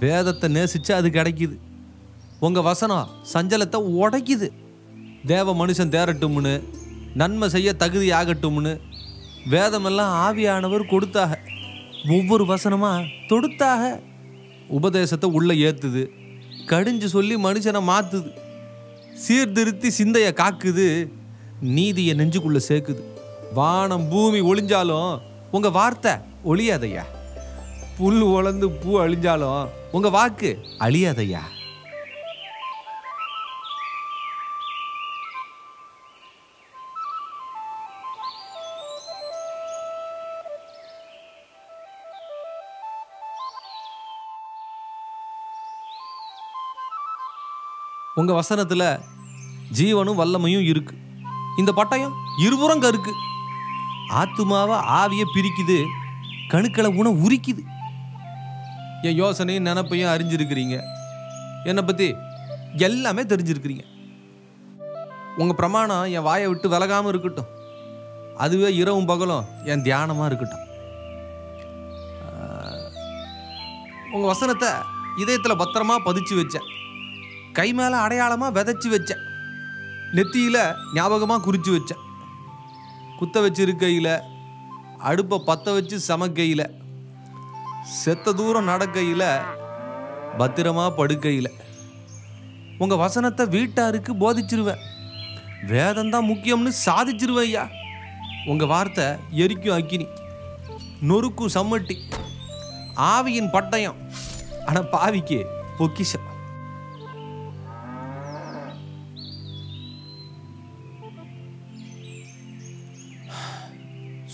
[0.00, 1.56] வேதத்தை நேசிச்சு அது கிடைக்குது.
[2.46, 4.48] உங்கள் வசனம் சஞ்சலத்தை உடைக்குது.
[5.30, 6.52] தேவ மனுஷன் தேரட்டும்னு
[7.20, 8.72] நன்மை செய்ய தகுதி ஆகட்டும்னு
[9.52, 11.38] வேதமெல்லாம் ஆவியானவர் கொடுத்தாக.
[12.16, 13.82] ஒவ்வொரு வசனமாக தொடுத்தாக.
[14.78, 16.02] உபதேசத்தை உள்ளே ஏற்றுது
[16.70, 18.32] கடிஞ்சு சொல்லி மனுஷனை மாற்றுது
[19.24, 20.88] சீர்திருத்தி சிந்தையை காக்குது.
[21.76, 23.02] நீதியை நெஞ்சுக்குள்ளே சேர்க்குது.
[23.58, 25.14] வானம் பூமி ஒளிஞ்சாலும்
[25.56, 26.12] உங்கள் வார்த்தை
[26.50, 27.04] ஒளியாதையா
[27.96, 29.64] புல் உழந்து பூ அழிஞ்சாலும்
[29.96, 30.50] உங்கள் வாக்கு
[30.86, 31.42] அழியாதையா
[48.20, 48.86] உங்கள் வசனத்தில்
[49.78, 50.94] ஜீவனும் வல்லமையும் இருக்கு.
[51.60, 53.12] இந்த பட்டயம் இருபுறம் கருக்கு
[54.20, 55.76] ஆத்துமாவை ஆவியை பிரிக்குது
[56.52, 57.62] கணுக்களை உணவு உரிக்குது.
[59.08, 60.76] என் யோசனையும் நினப்பையும் அறிஞ்சிருக்கிறீங்க.
[61.70, 62.08] என்னை பற்றி
[62.86, 63.84] எல்லாமே தெரிஞ்சிருக்கிறீங்க.
[65.40, 67.50] உங்கள் பிரமாணம் என் வாயை விட்டு விலகாமல் இருக்கட்டும்.
[68.44, 70.66] அதுவே இரவும் பகலும் என் தியானமாக இருக்கட்டும்.
[74.14, 74.70] உங்கள் வசனத்தை
[75.22, 76.68] இதயத்தில் பத்திரமா பதிச்சு வச்சேன்.
[77.56, 79.22] கை மேலே அடையாளமாக விதைச்சி வச்சேன்.
[80.16, 80.62] நெத்தியில்
[80.96, 82.04] ஞாபகமாக குறித்து வச்சேன்.
[83.18, 84.08] குத்த வச்சிருக்கையில
[85.08, 86.66] அடுப்பை பற்ற வச்சு சமக்கையில்
[88.02, 89.28] செத்த தூரம் நடக்கையில்
[90.40, 91.50] பத்திரமா படுக்கையில்
[92.82, 94.82] உங்கள் வசனத்தை வீட்டாருக்கு போதிச்சிருவேன்.
[95.72, 97.64] வேதம் தான் முக்கியம்னு சாதிச்சிருவேன் ஐயா.
[98.50, 99.06] உங்கள் வார்த்தை
[99.42, 100.06] எரிக்கும் அக்கினி
[101.08, 101.96] நொறுக்கும் சம்மட்டி.
[103.14, 103.98] ஆவியின் பட்டயம்
[104.68, 105.38] ஆனால் பாவிக்கு
[105.78, 106.26] பொக்கிஷம்.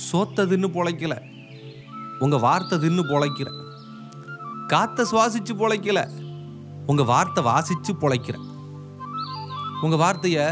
[0.08, 1.14] சோத்த தின்னு பொழைக்கல.
[2.24, 3.48] உங்கள் வார்த்தை தின்னு பொழைக்கிற
[4.72, 6.00] காற்றை சுவாசித்து பொழைக்கல.
[6.90, 8.36] உங்கள் வார்த்தை வாசித்து பொழைக்கிற
[9.84, 10.44] உங்கள் வார்த்தையை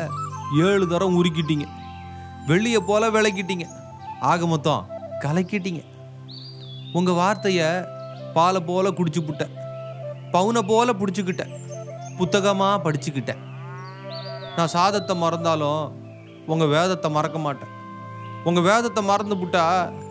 [0.66, 1.66] ஏழு தரம் உருக்கிட்டீங்க.
[2.48, 3.66] வெள்ளியை போல விளக்கிட்டீங்க.
[4.30, 4.88] ஆக மொத்தம்
[5.24, 5.82] கலக்கிட்டீங்க.
[6.98, 7.68] உங்கள் வார்த்தையை
[8.36, 9.54] பாலை போல குடிச்சு புட்டேன்
[10.34, 11.52] பவுனை போல பிடிச்சிக்கிட்டேன்
[12.18, 13.42] புத்தகமாக படிச்சுக்கிட்டேன்
[14.56, 15.84] நான் சாதத்தை மறந்தாலும்
[16.52, 17.72] உங்கள் வேதத்தை மறக்க மாட்டேன்.
[18.44, 19.64] உங்க வேதத்தை மறந்து புட்டா?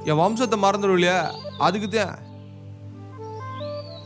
[0.09, 1.31] என் வம்சத்தை மறந்துடும் இல்லையா?
[1.57, 2.15] அதுக்கு தான்.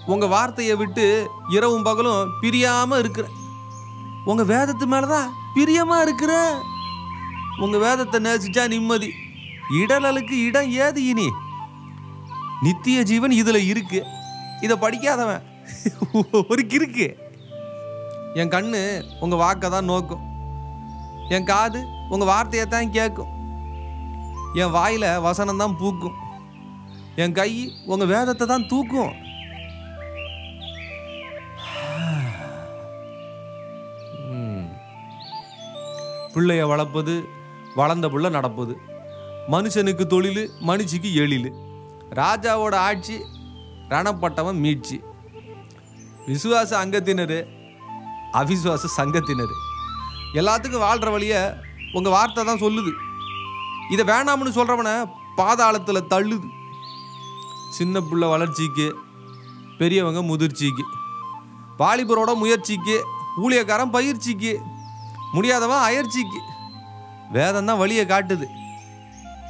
[0.05, 1.05] உங்க வார்த்தையை விட்டு
[1.49, 3.35] இரவும் பகலும் பிரியாம இருக்கிறேன்
[4.25, 6.53] உங்க வேதத்து மேலதான் பிரியமா இருக்கிறேன்
[7.63, 9.09] உங்க வேதத்தை நேசிச்சா நிம்மதி.
[9.81, 11.27] இடலலுக்கு இடம் ஏது இனி?
[12.61, 13.99] நித்திய ஜீவன் இதுல இருக்கு.
[14.61, 15.43] இதை படிக்காதவன்.
[16.49, 17.07] ஒரு கிறுக்கு.
[18.33, 18.81] என் கண்ணு
[19.19, 20.23] உங்க வாக்கை தான் நோக்கும்.
[21.29, 23.33] என் காது உங்க வார்த்தையை தான் கேட்கும்
[24.62, 26.17] என் வாயில் வசனம் தான் பூக்கும்.
[27.23, 27.51] என் கை
[27.91, 29.13] உங்கள் வேதத்தை தான் தூக்கும்.
[36.33, 37.13] பிள்ளைய வளர்ப்பது
[37.79, 38.73] வளர்ந்த புள்ள நடப்பது.
[39.53, 41.49] மனுஷனுக்கு தொழில் மனுஷிக்கு எழில்.
[42.19, 43.15] ராஜாவோட ஆட்சி
[43.93, 44.97] ரணப்பட்டவன் மீட்சி.
[46.27, 47.38] விசுவாச அங்கத்தினர்
[48.41, 49.53] அவிசுவாச சங்கத்தினர்.
[50.39, 51.41] எல்லாத்துக்கும் வாழ்கிற வழியை
[51.97, 52.91] உங்கள் வார்த்தை தான் சொல்லுது.
[53.93, 54.93] இதை வேணாம்னு சொல்கிறவனை
[55.39, 56.47] பாதாளத்தில் தள்ளுது.
[57.78, 58.88] சின்ன பிள்ளை வளர்ச்சிக்கு
[59.80, 60.84] பெரியவங்க முதிர்ச்சிக்கு
[61.82, 62.95] வாலிபரோட முயற்சிக்கு
[63.43, 64.54] ஊழியக்காரன் பயிற்சிக்கு
[65.36, 66.39] முடியாதவன் அயற்சிக்கு
[67.36, 68.45] வேதம் தான் வழியை காட்டுது.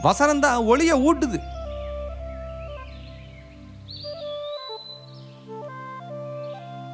[0.06, 1.40] வசனம் தான் ஒளியை ஊட்டுது.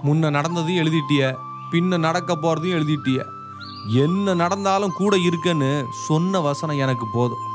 [0.08, 1.21] முன்ன நடந்ததையும் எழுதிட்டிய
[1.71, 3.19] பின்ன நடக்க போகிறதையும் எழுதிட்டிய.
[3.87, 7.51] என்ன நடந்தாலும் கூட இருக்குன்னு சொன்ன வசனம் எனக்கு போதும்.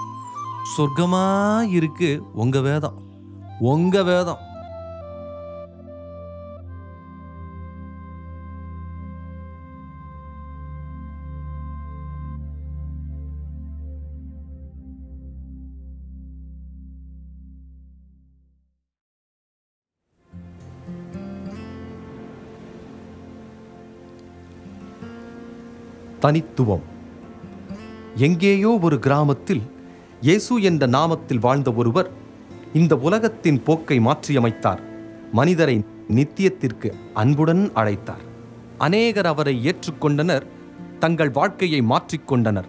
[0.76, 3.02] சொர்க்கமாக இருக்கு உங்கள் வேதம்.
[3.60, 4.38] உங்கள் வேதம்.
[26.20, 26.82] தனித்துவம்.
[28.14, 29.62] எங்கேயோ ஒரு கிராமத்தில்
[30.20, 32.10] இயேசு என்ற நாமத்தில் வாழ்ந்த ஒருவர்
[32.72, 34.78] இந்த உலகத்தின் போக்கை மாற்றியமைத்தார்.
[35.32, 38.24] மனிதரை நித்தியத்திற்கு அன்புடன் அழைத்தார்.
[38.78, 40.42] அநேகர் அவரை ஏற்றுக்கொண்டனர்
[40.98, 42.68] தங்கள் வாழ்க்கையை மாற்றிக்கொண்டனர்.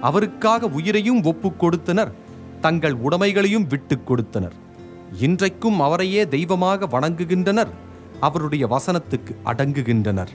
[0.00, 2.12] அவருக்காக உயிரையும் ஒப்புக் கொடுத்தனர்
[2.60, 4.52] தங்கள் உடைமைகளையும் விட்டுக் கொடுத்தனர்.
[5.20, 7.70] இன்றைக்கும் அவரையே தெய்வமாக வணங்குகின்றனர்
[8.20, 10.32] அவருடைய வசனத்துக்கு அடங்குகின்றனர்.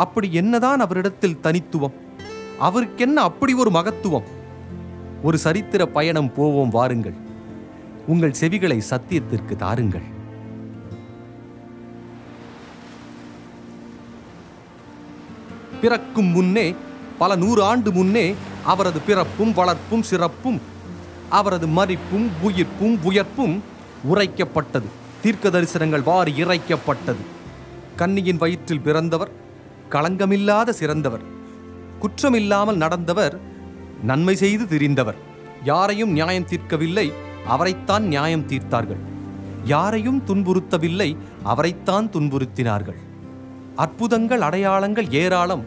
[0.00, 1.96] அப்படி என்னதான் அவரிடத்தில் தனித்துவம்?
[2.58, 4.28] அவருக்கென்ன அப்படி ஒரு மகத்துவம்?
[5.22, 7.14] ஒரு சரித்திர பயணம் போவோம் வாருங்கள்.
[8.06, 10.06] உங்கள் செவிகளை சத்தியத்திற்கு தாருங்கள்.
[15.80, 16.74] பிறக்கும் முன்னே
[17.18, 18.34] பல நூறு ஆண்டு முன்னே
[18.64, 20.60] அவரது பிறப்பும் வளர்ப்பும் சிறப்பும்
[21.28, 23.62] அவரது மறிப்பும் உயிர்ப்பும் உயர்ப்பும்
[24.14, 24.88] உரைக்கப்பட்டது.
[25.22, 27.22] தீர்க்க தரிசனங்கள் வாரி இறைக்கப்பட்டது.
[27.96, 29.30] கன்னியின் வயிற்றில் பிறந்தவர்
[29.90, 31.20] களங்கமில்லாத சிறந்தவர்.
[32.00, 33.38] குற்றமில்லாமல் நடந்தவர்
[34.02, 35.14] நன்மை செய்து திரிந்தவர்.
[35.64, 37.12] யாரையும் நியாயம் தீர்க்கவில்லை
[37.46, 39.00] அவரைத்தான் நியாயம் தீர்த்தார்கள்.
[39.64, 42.96] யாரையும் துன்புறுத்தவில்லை அவரைத்தான் துன்புறுத்தினார்கள்.
[43.76, 45.64] அற்புதங்கள் அடையாளங்கள் ஏராளம்.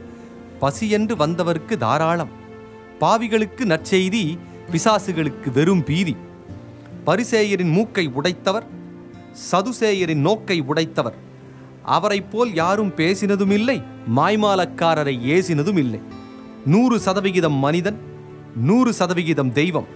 [0.60, 2.30] பசியென்று வந்தவர்க்கு தாராளம்.
[3.00, 4.38] பாவிகளுக்கு நற்செய்தி
[4.72, 6.16] பிசாசுகளுக்கு வெறும் பீதி.
[7.06, 8.66] பரிசேயரின் மூக்கை உடைத்தவர்
[9.52, 11.23] சதுசேயரின் நோக்கை உடைத்தவர்.
[11.84, 13.84] அவரைப் போல் யாரும் பேசினதும் இல்லை
[14.16, 16.02] மாய்மாலக்காரரை ஏசினதும் இல்லை
[16.66, 17.98] நூறு சதவிகிதம் மனிதன்
[18.56, 19.88] நூறு சதவிகிதம் தெய்வம்.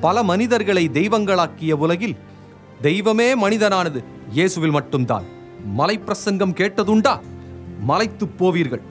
[0.00, 2.16] பல மனிதர்களை தெய்வங்களாக்கிய உலகில்
[2.80, 5.24] தெய்வமே மனிதனானது இயேசுவில் மட்டும்தான்.
[5.78, 7.20] மலைப்பிரசங்கம் கேட்டதுண்டா?
[7.80, 8.82] மலைத்துப் போவீர்கள்.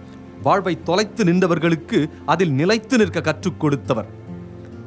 [0.44, 4.08] வாழ்வை தொலைத்து நின்றவர்களுக்கு அதில் நிலைத்து நிற்க கற்றுக் கொடுத்தவர்.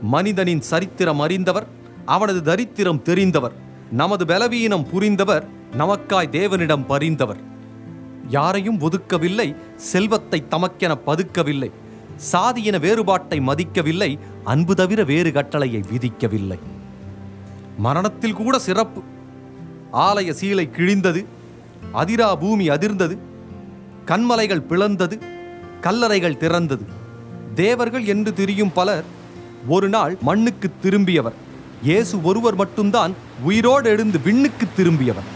[0.03, 1.67] மனிதனின் சரித்திரம் அறிந்தவர்
[2.05, 3.53] அவனது தரித்திரம் தெரிந்தவர்
[3.91, 7.41] நமது பலவீனம் புரிந்தவர் நமக்காய் தேவனிடம் பரிந்தவர்.
[8.29, 11.71] யாரையும் ஒதுக்கவில்லை செல்வத்தை தமக்கென பதுக்கவில்லை.
[12.33, 16.59] சாதியின வேறுபாட்டை மதிக்கவில்லை அன்பு தவிர வேறு கட்டளையை விதிக்கவில்லை.
[17.79, 19.01] மரணத்தில் கூட சிறப்பு.
[19.93, 21.25] ஆலய சீலை கிழிந்தது
[21.95, 23.19] அதிரா பூமி அதிர்ந்தது
[24.07, 25.19] கண்மலைகள் பிளந்தது
[25.81, 26.85] கல்லறைகள் திறந்தது.
[27.55, 29.05] தேவர்கள் என்று திரியும் பலர்
[29.69, 31.39] ஒரு நாள் மண்ணுக்கு திரும்பியவர்.
[31.83, 35.31] இயேசு ஒருவர் மட்டும்தான் உயிரோடு எழுந்து விண்ணுக்கு திரும்பியவர்.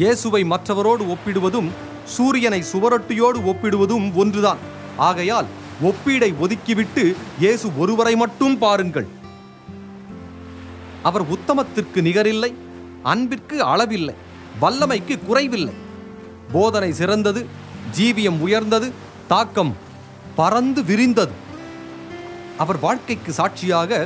[0.00, 1.68] இயேசுவை மற்றவரோடு ஒப்பிடுவதும்
[2.14, 4.60] சூரியனை சுவரொட்டியோடு ஒப்பிடுவதும் ஒன்றுதான்.
[5.08, 5.48] ஆகையால்
[5.88, 7.04] ஒப்பீடை ஒதுக்கிவிட்டு
[7.42, 9.08] இயேசு ஒருவரை மட்டும் பாருங்கள்.
[11.08, 12.50] அவர் உத்தமத்திற்கு நிகரில்லை
[13.12, 14.16] அன்பிற்கு அளவில்லை
[14.62, 15.74] வல்லமைக்கு குறைவில்லை.
[16.54, 17.40] போதனை சிறந்தது
[17.98, 18.88] ஜீவியம் உயர்ந்தது
[19.32, 19.72] தாக்கம்
[20.38, 21.34] பறந்து விரிந்தது.
[22.64, 24.00] அவர் வாழ்க்கைக்கு சாட்சியாக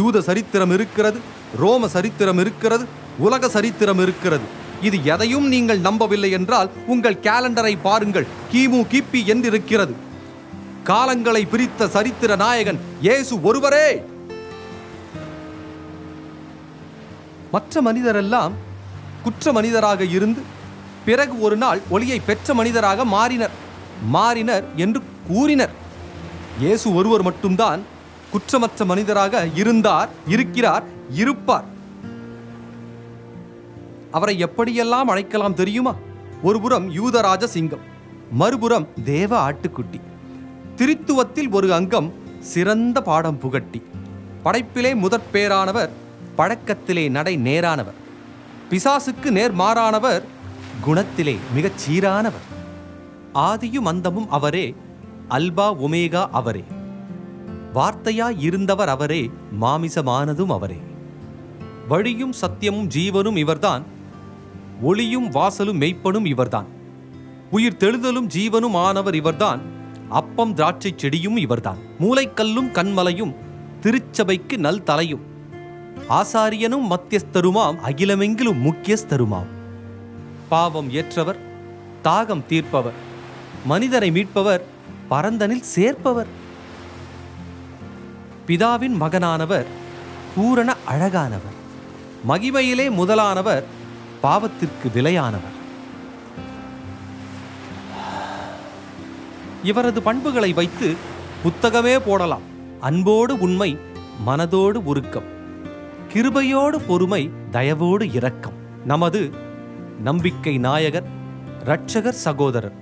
[0.00, 1.18] யூத சரித்திரம் இருக்கிறது
[1.62, 2.86] ரோம சரித்திரம் இருக்கிறது
[3.26, 4.46] உலக சரித்திரம் இருக்கிறது.
[4.82, 8.26] இது எதையும் நீங்கள் நம்பவில்லை என்றால் உங்கள் கேலண்டரை பாருங்கள்.
[8.52, 9.94] கிமு கிபி என்றிருக்கிறது.
[10.84, 14.02] காலங்களை பிரித்த சரித்திர நாயகன் இயேசு ஒருவரே!
[17.50, 18.52] மற்ற மனிதரெல்லாம்
[19.22, 20.42] குற்ற மனிதராக இருந்து
[21.04, 23.50] பிறகு ஒரு நாள் ஒளியை பெற்ற மனிதராக மாறினர்.
[24.12, 25.70] மாறினர் என்று கூறினர்.
[26.58, 27.82] இயேசு ஒருவர் மட்டும்தான்
[28.32, 31.64] குற்றமற்ற மனிதராக இருந்தார் இருக்கிறார் இருப்பார்.
[34.10, 35.94] அவரை எப்படியெல்லாம் அழைக்கலாம் தெரியுமா?
[36.42, 37.94] ஒருபுறம் யூதராஜ சிங்கம்
[38.30, 40.00] மறுபுறம் தேவ ஆட்டுக்குட்டி.
[40.76, 43.82] திரித்துவத்தில் ஒரு அங்கம் சிறந்த பாடம் புகட்டி.
[44.44, 45.88] படைப்பிலே முதற் பேரானவர்
[46.36, 48.04] பழக்கத்திலே நடை நேரானவர்.
[48.70, 50.22] பிசாசுக்கு நேர்மாறானவர்
[50.86, 52.44] குணத்திலே மிகச் சீரானவர்.
[53.34, 54.74] ஆதியும் அந்தமும் அவரே
[55.30, 56.64] அல்பா ஒமேகா அவரே.
[57.74, 60.80] வார்த்தையாய் இருந்தவர் அவரே மாமிசமானதும் அவரே.
[61.88, 63.82] வழியும் சத்தியமும் ஜீவனும் இவர்தான்.
[64.82, 66.66] ஒளியும் வாசலும் மெய்ப்பனும் இவர்தான்.
[67.50, 69.60] உயிர் தெழுதலும் ஜீவனும் ஆனவர் இவர்தான்.
[70.08, 71.78] அப்பம் திராட்சை செடியும் இவர்தான்.
[72.00, 73.34] மூளைக்கல்லும் கண்மலையும்
[73.80, 75.20] திருச்சபைக்கு நல் தலையும்.
[76.08, 79.46] ஆசாரியனும் மத்தியஸ்தருமாம் அகிலமெங்கிலும் முக்கியஸ்தருமாம்.
[80.48, 81.38] பாவம் ஏற்றவர்
[82.04, 83.04] தாகம் தீர்ப்பவர்
[83.64, 84.64] மனிதரை மீட்பவர்
[85.10, 86.26] பரந்தனில் சேர்ப்பவர்.
[88.46, 89.66] பிதாவின் மகனானவர்
[90.34, 91.54] பூரண அழகானவர்.
[92.28, 93.75] மகிமையிலே முதலானவர்
[94.22, 95.54] பாவத்திற்கு விலையானவர்.
[99.62, 100.94] இவரது பண்புகளை வைத்து
[101.44, 102.40] புத்தகமே போடலாம்.
[102.80, 103.78] அன்போடு உண்மை
[104.26, 105.34] மனதோடு உருக்கம்.
[106.12, 108.52] கிருபையோடு பொறுமை தயவோடு இரக்கம்.
[108.84, 109.30] நமது
[110.02, 111.06] நம்பிக்கை நாயகர்
[111.64, 112.72] இரட்சகர் சகோதரர்.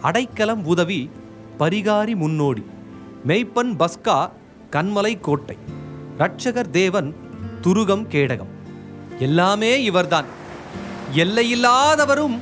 [0.00, 1.10] அடைக்கலம் உதவி
[1.58, 2.64] பரிகாரி முன்னோடி.
[3.26, 4.30] மெய்ப்பன் பஸ்கா
[4.70, 5.58] கண்மலை கோட்டை.
[6.18, 7.16] இரட்சகர் தேவன்
[7.60, 8.52] துருகம் கேடகம்.
[9.18, 10.42] எல்லாமே இவர்தான்.
[11.22, 12.36] எல்லையில்லாதவரும்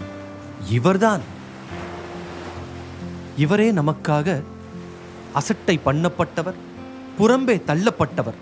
[0.71, 1.23] இவர்தான்.
[3.37, 4.43] இவரே நமக்காக
[5.33, 6.59] அசட்டை பண்ணப்பட்டவர்
[7.19, 8.39] புறம்பே தள்ளப்பட்டவர்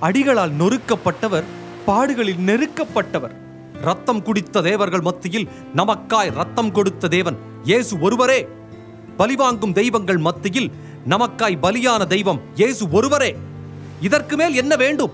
[0.00, 1.46] அடிகளால் நொறுக்கப்பட்டவர்
[1.86, 3.34] பாடுகளில் நெருக்கப்பட்டவர்.
[3.80, 8.48] ரத்தம் குடித்த தேவர்கள் மத்தியில் நமக்காய் ரத்தம் கொடுத்த தேவன் இயேசு ஒருவரே.
[9.16, 10.70] பலிவாங்கும் தெய்வங்கள் மத்தியில்
[11.08, 13.36] நமக்காய் பலியான தெய்வம் இயேசு ஒருவரே.
[14.00, 15.12] இதற்கு மேல் என்ன வேண்டும்?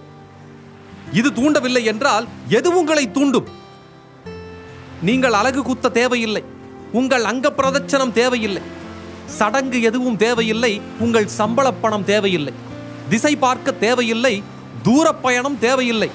[1.12, 3.60] இது தூண்டவில்லை என்றால் எது உங்களை தூண்டும்?
[5.02, 6.44] நீங்கள் அழகு குத்த தேவையில்லை.
[6.92, 8.62] உங்கள் அங்க பிரதட்சணம் தேவையில்லை.
[9.26, 10.80] சடங்கு எதுவும் தேவையில்லை.
[10.98, 12.52] உங்கள் சம்பள பணம் தேவையில்லை.
[13.08, 14.42] திசை பார்க்க தேவையில்லை.
[14.82, 16.10] தூரப்பயணம் தேவையில்லை.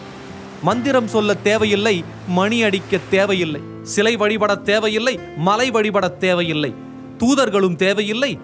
[0.61, 2.03] மந்திரம் சொல்ல தேவையில்லை.
[2.27, 3.61] மணி அடிக்க தேவையில்லை.
[3.83, 5.19] சிலை வழிபட தேவையில்லை.
[5.37, 6.75] மலை வழிபட தேவையில்லை.
[7.17, 8.39] தூதர்களும் தேவையில்லை.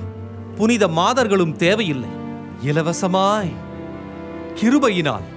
[0.55, 2.09] புனித மாதர்களும் தேவையில்லை.
[2.65, 3.53] இலவசமாய்
[4.55, 5.31] கிருபையினால்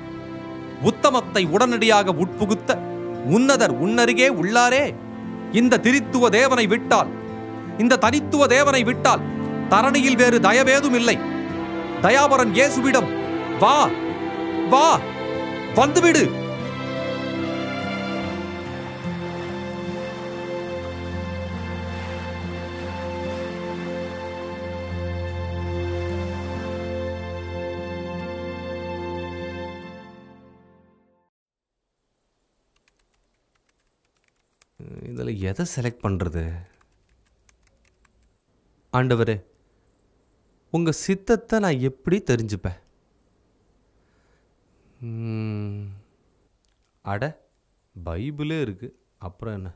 [0.83, 2.86] உத்தமத்தை உடனடியாக உட்புகுத்த
[3.31, 4.85] உன்னதர் உன்னருகே உள்ளாரே.
[5.53, 7.11] இந்த திரித்துவ தேவனை விட்டால்
[7.79, 9.23] இந்த தனித்துவ தேவனை விட்டால்
[9.69, 11.17] தரணியில் வேறு தயவேதும் இல்லை
[12.03, 13.09] தயாபரன் இயேசுவிடம்
[13.59, 13.89] வா
[14.71, 14.99] வா
[15.75, 16.25] வந்துவிடு.
[35.27, 36.43] இதில் எதை செலக்ட் பண்ணுறது
[38.93, 39.35] ஆண்டவரே
[40.73, 42.79] உங்கள் சித்தத்தை நான் எப்படி தெரிஞ்சுப்பேன்?
[47.13, 47.23] அட
[47.95, 48.91] பைபிளே இருக்கு.
[49.29, 49.73] அப்புறம் என்ன?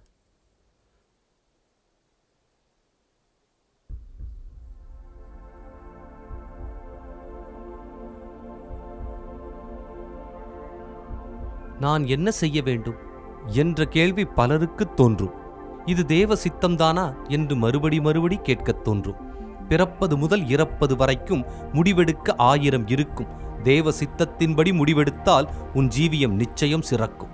[11.87, 12.99] நான் என்ன செய்ய வேண்டும்?
[13.61, 15.37] என்ற கேள்வி பலருக்கு தோன்றும்.
[15.87, 19.17] இது தேவ சித்தம்தானா என்று மறுபடி மறுபடி கேட்கத் தோன்றும்.
[19.69, 23.27] பிறப்பது முதல் இறப்பது வரைக்கும் முடிவெடுக்க ஆயிரம் இருக்கும்.
[23.63, 27.29] தேவ சித்தத்தின்படி முடிவெடுத்தால் உன் ஜீவியம் நிச்சயம் சிறக்கும்.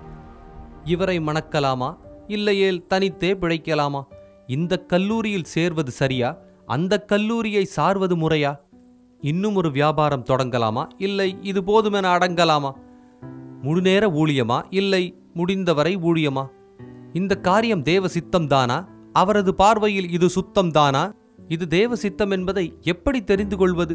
[0.85, 1.97] இவரை மணக்கலாமா?
[2.27, 4.03] இல்லையேல் தனித்தே பிழைக்கலாமா?
[4.47, 6.39] இந்த கல்லூரியில் சேர்வது சரியா?
[6.67, 8.57] அந்த கல்லூரியை சார்வது முறையா?
[9.21, 10.87] இன்னும் ஒரு வியாபாரம் தொடங்கலாமா?
[10.99, 12.73] இல்லை இது போதுமென அடங்கலாமா?
[13.63, 14.63] முழுநேர ஊழியமா?
[14.71, 16.47] இல்லை முடிந்தவரை ஊழியமா?
[17.17, 21.15] இந்த காரியம் தேவ சித்தம் தானா அவரது பார்வையில் இது சுத்தம் தானா
[21.49, 23.95] இது தேவ சித்தம் என்பதை எப்படி தெரிந்து கொள்வது?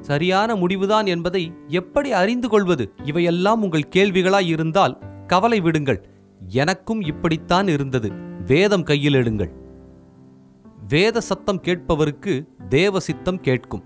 [0.00, 2.92] சரியான முடிவுதான் என்பதை எப்படி அறிந்து கொள்வது?
[3.04, 6.08] இவையெல்லாம் உங்கள் கேள்விகளாய் இருந்தால் கவலை விடுங்கள்.
[6.48, 8.12] எனக்கும் இப்படித்தான் இருந்தது.
[8.46, 9.50] வேதம் கையில் எடுங்கள்.
[10.88, 13.84] வேத சத்தம் கேட்பவருக்கு தேவ சித்தம் கேட்கும்.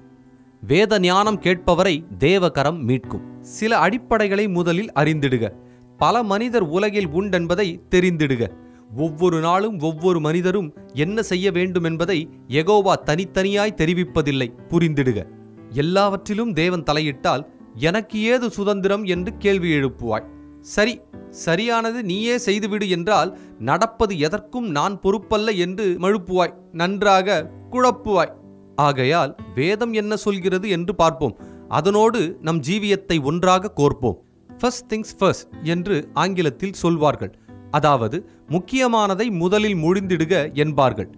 [0.67, 3.41] வேத ஞானம் கேட்பவரை தேவகரம் மீட்கும்.
[3.41, 5.53] சில அடிப்படைகளை முதலில் அறிந்திடுக.
[5.97, 8.51] பல மனிதர் உலகில் உண்டென்பதை தெரிந்திடுக.
[8.97, 14.53] ஒவ்வொரு நாளும் ஒவ்வொரு மனிதரும் என்ன செய்ய வேண்டும் என்பதை எகோவா தனித்தனியாய் தெரிவிப்பதில்லை.
[14.69, 15.27] புரிந்திடுக.
[15.69, 20.27] எல்லாவற்றிலும் தேவன் தலையிட்டால் எனக்கு ஏது சுதந்திரம் என்று கேள்வி எழுப்புவாய்.
[20.61, 26.55] சரி சரியானது நீயே செய்துவிடு என்றால் நடப்பது எதற்கும் நான் பொறுப்பல்ல என்று மழுப்புவாய்.
[26.73, 28.33] நன்றாக குழப்புவாய்.
[28.77, 31.39] ஆகையால் வேதம் என்ன சொல்கிறது என்று பார்ப்போம்.
[31.69, 34.19] அதனோடு நம் ஜீவியத்தை ஒன்றாக கோர்ப்போம்.
[34.59, 37.39] ஃபர்ஸ்ட் திங்ஸ் ஃபர்ஸ்ட் என்று ஆங்கிலத்தில் சொல்வார்கள்.
[37.77, 38.17] அதாவது
[38.49, 41.11] முக்கியமானதை முதலில் முடிந்திடுக என்பார்கள்.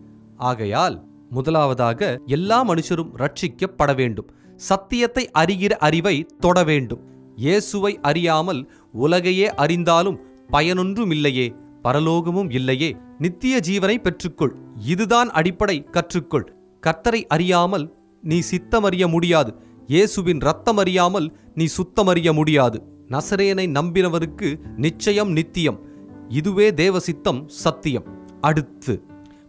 [0.48, 0.96] ஆகையால்
[1.30, 2.00] முதலாவதாக
[2.36, 4.30] எல்லா மனுஷரும் ரட்சிக்கப்பட வேண்டும்.
[4.61, 7.02] சத்தியத்தை அறிகிற அறிவை தொட வேண்டும்.
[7.36, 8.61] இயேசுவை அறியாமல்
[9.05, 10.18] உலகையே அறிந்தாலும்
[10.52, 11.46] பயனொன்றும் இல்லையே
[11.84, 12.90] பரலோகமும் இல்லையே.
[13.18, 14.55] நித்திய ஜீவனை பெற்றுக்கொள்.
[14.92, 16.46] இதுதான் அடிப்படை கற்றுக்கொள்.
[16.82, 17.86] கர்த்தரை அறியாமல்
[18.24, 19.52] நீ சித்தமறிய முடியாது.
[19.86, 22.78] இயேசுவின் ரத்தம் அறியாமல் நீ சுத்தமறிய முடியாது.
[23.09, 25.80] நசரேனை நம்பினவருக்கு நிச்சயம் நித்தியம்.
[26.29, 28.05] இதுவே தேவசித்தம் சத்தியம்.
[28.41, 29.03] அடுத்து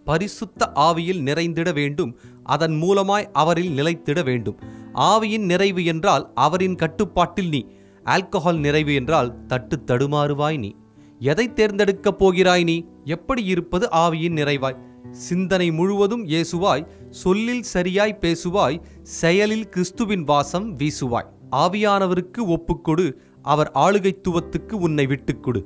[0.04, 4.60] பரிசுத்த ஆவியில் நிறைந்திட வேண்டும் அதன் மூலமாய் அவரில் நிலைத்திட வேண்டும்.
[4.94, 7.66] ஆவியின் நிறைவு என்றால் அவரின் கட்டுப்பாட்டில் நீ
[8.06, 10.76] ஆல்கஹால் நிறைவு என்றால் தட்டு தடுமாறுவாய் நீ.
[11.20, 12.86] எதை தேர்ந்தெடுக்கப் போகிறாய் நீ?
[13.04, 14.78] எப்படி இருப்பது ஆவியின் நிறைவாய்?
[15.12, 21.30] சிந்தனை முழுவதும் இயேசுவாய் சொல்லில் சரியாய் பேசுவாய் செயலில் கிறிஸ்துவின் வாசம் வீசுவாய்.
[21.52, 25.64] ஆவியானவருக்கு ஒப்புக்கொடு அவர் ஆளுகைத்துவத்துக்கு உன்னை விட்டுக்கொடு.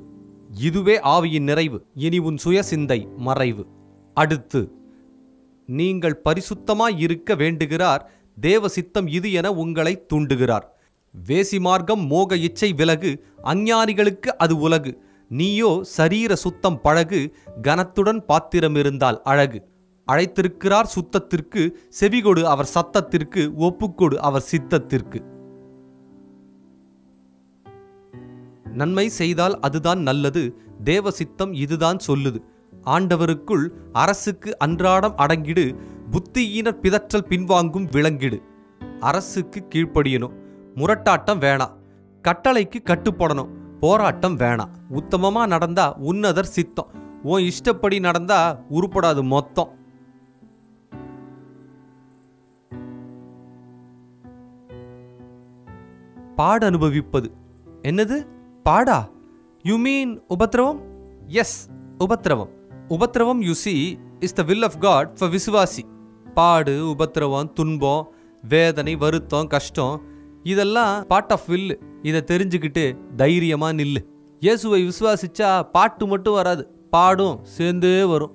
[0.50, 3.66] இதுவே ஆவியின் நிறைவு இனி உன் சுய சிந்தை மறைவு.
[4.14, 4.72] அடுத்து
[5.66, 8.02] நீங்கள் பரிசுத்தமாய் இருக்க வேண்டுகிறார்
[8.40, 10.66] தேவ சித்தம் இது என உங்களை தூண்டுகிறார்.
[11.28, 15.02] வேசி மார்க்கம் மோக இச்சை விலகு அஞ்ஞானிகளுக்கு அது உலகு.
[15.28, 19.68] நீயோ சரீர சுத்தம் பழகு கனத்துடன் பாத்திரம் இருந்தால் அழகு.
[20.08, 21.70] அழைத்திருக்கிறார் சுத்தத்திற்கு
[22.00, 25.20] செவிகொடு அவர் சத்தத்திற்கு ஒப்புக்கொடு அவர் சித்தத்திற்கு.
[28.72, 30.60] நன்மை செய்தால் அதுதான் நல்லது.
[30.84, 32.40] தேவ சித்தம் இதுதான் சொல்லுது.
[32.84, 35.76] ஆண்டவருக்குள் அரசுக்கு அன்றாடம் அடங்கிடு
[36.10, 38.42] புத்தியினர் பிதற்றல் பின்வாங்கும் விளங்கிடு
[39.00, 40.32] அரசுக்கு கீழ்ப்படியணும்.
[40.74, 41.72] முரட்டாட்டம் வேணாம்
[42.28, 43.48] கட்டளைக்கு கட்டுப்படணும்.
[43.80, 46.90] போராட்டம் வேணாம் உத்தமமா நடந்தா உன்னதர் சித்தம்.
[47.22, 49.78] உன் இஷ்டப்படி நடந்தா உருப்படாது மொத்தம்.
[56.36, 57.30] பாட அனுபவிப்பது
[57.82, 58.26] என்னது?
[58.62, 59.08] பாடா.
[59.62, 60.80] யூ மீன் உபத்திரவம்?
[61.26, 62.48] எஸ் உபத்திரவம்.
[62.88, 65.82] உபத்ரவம் you see is the will of God for விசுவாசி.
[66.34, 68.08] பாடு உபத்திரவம் துன்பம்
[68.48, 70.02] வேதனை வருத்தம் கஷ்டம்
[70.42, 72.84] இதெல்லாம் பார்ட் ஆஃப் வில்லு இதை தெரிஞ்சுக்கிட்டு
[73.16, 74.02] தைரியமாக நில்லு.
[74.40, 76.68] இயேசுவை விசுவாசிச்சா பாட்டு மட்டும் வராது.
[76.90, 78.34] பாடும் சேர்ந்தே வரும்.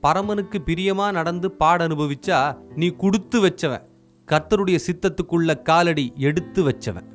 [0.00, 2.40] பரமனுக்கு பிரியமாக நடந்து பாட அனுபவிச்சா
[2.74, 3.84] நீ கொடுத்து வச்சவன்.
[4.26, 7.14] கர்த்தருடைய சித்தத்துக்குள்ள காலடி எடுத்து வச்சவன்.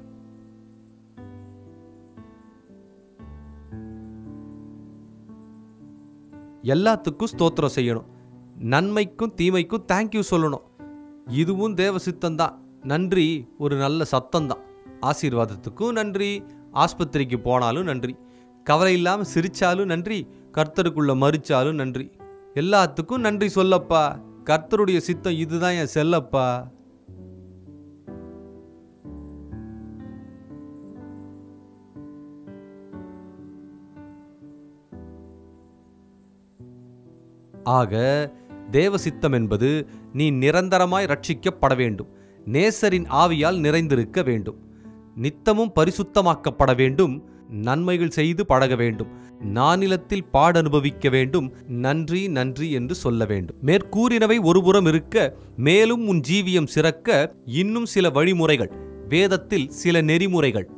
[6.63, 8.05] எல்லாத்துக்கும் ஸ்தோத்திரம் செய்யணும்.
[8.59, 10.89] நன்மைக்கும் தீமைக்கும் தேங்க்யூ சொல்லணும்.
[11.27, 12.53] இதுவும் தேவ சித்தந்தான்
[12.83, 14.61] நன்றி ஒரு நல்ல சத்தம்தான்.
[15.01, 16.43] ஆசீர்வாதத்துக்கும் நன்றி
[16.73, 18.15] ஆஸ்பத்திரிக்கு போனாலும் நன்றி.
[18.63, 22.11] கவலை இல்லாமல் சிரித்தாலும் நன்றி கர்த்தருக்குள்ள மறிச்சாலும் நன்றி.
[22.55, 24.21] எல்லாத்துக்கும் நன்றி சொல்லப்பா.
[24.45, 26.63] கர்த்தருடைய சித்தம் இதுதான் என் செல்லப்பா.
[37.63, 38.31] ஆக
[38.71, 42.07] தேவ சித்தம் என்பது நீ நிரந்தரமாய் ரட்சிக்கப்பட வேண்டும்.
[42.45, 44.57] நேசரின் ஆவியால் நிறைந்திருக்க வேண்டும்.
[45.15, 47.29] நித்தமும் பரிசுத்தமாக்கப்பட வேண்டும்.
[47.49, 49.07] நன்மைகள் செய்து பழக வேண்டும்.
[49.53, 51.53] நானிலத்தில் பாடனுபவிக்க வேண்டும்.
[51.67, 53.55] நன்றி நன்றி என்று சொல்ல வேண்டும்.
[53.65, 58.71] மேற்கூறினவை ஒருபுறம் இருக்க மேலும் உன் ஜீவியம் சிறக்க இன்னும் சில வழிமுறைகள்.
[59.07, 60.69] வேதத்தில் சில நெறிமுறைகள்.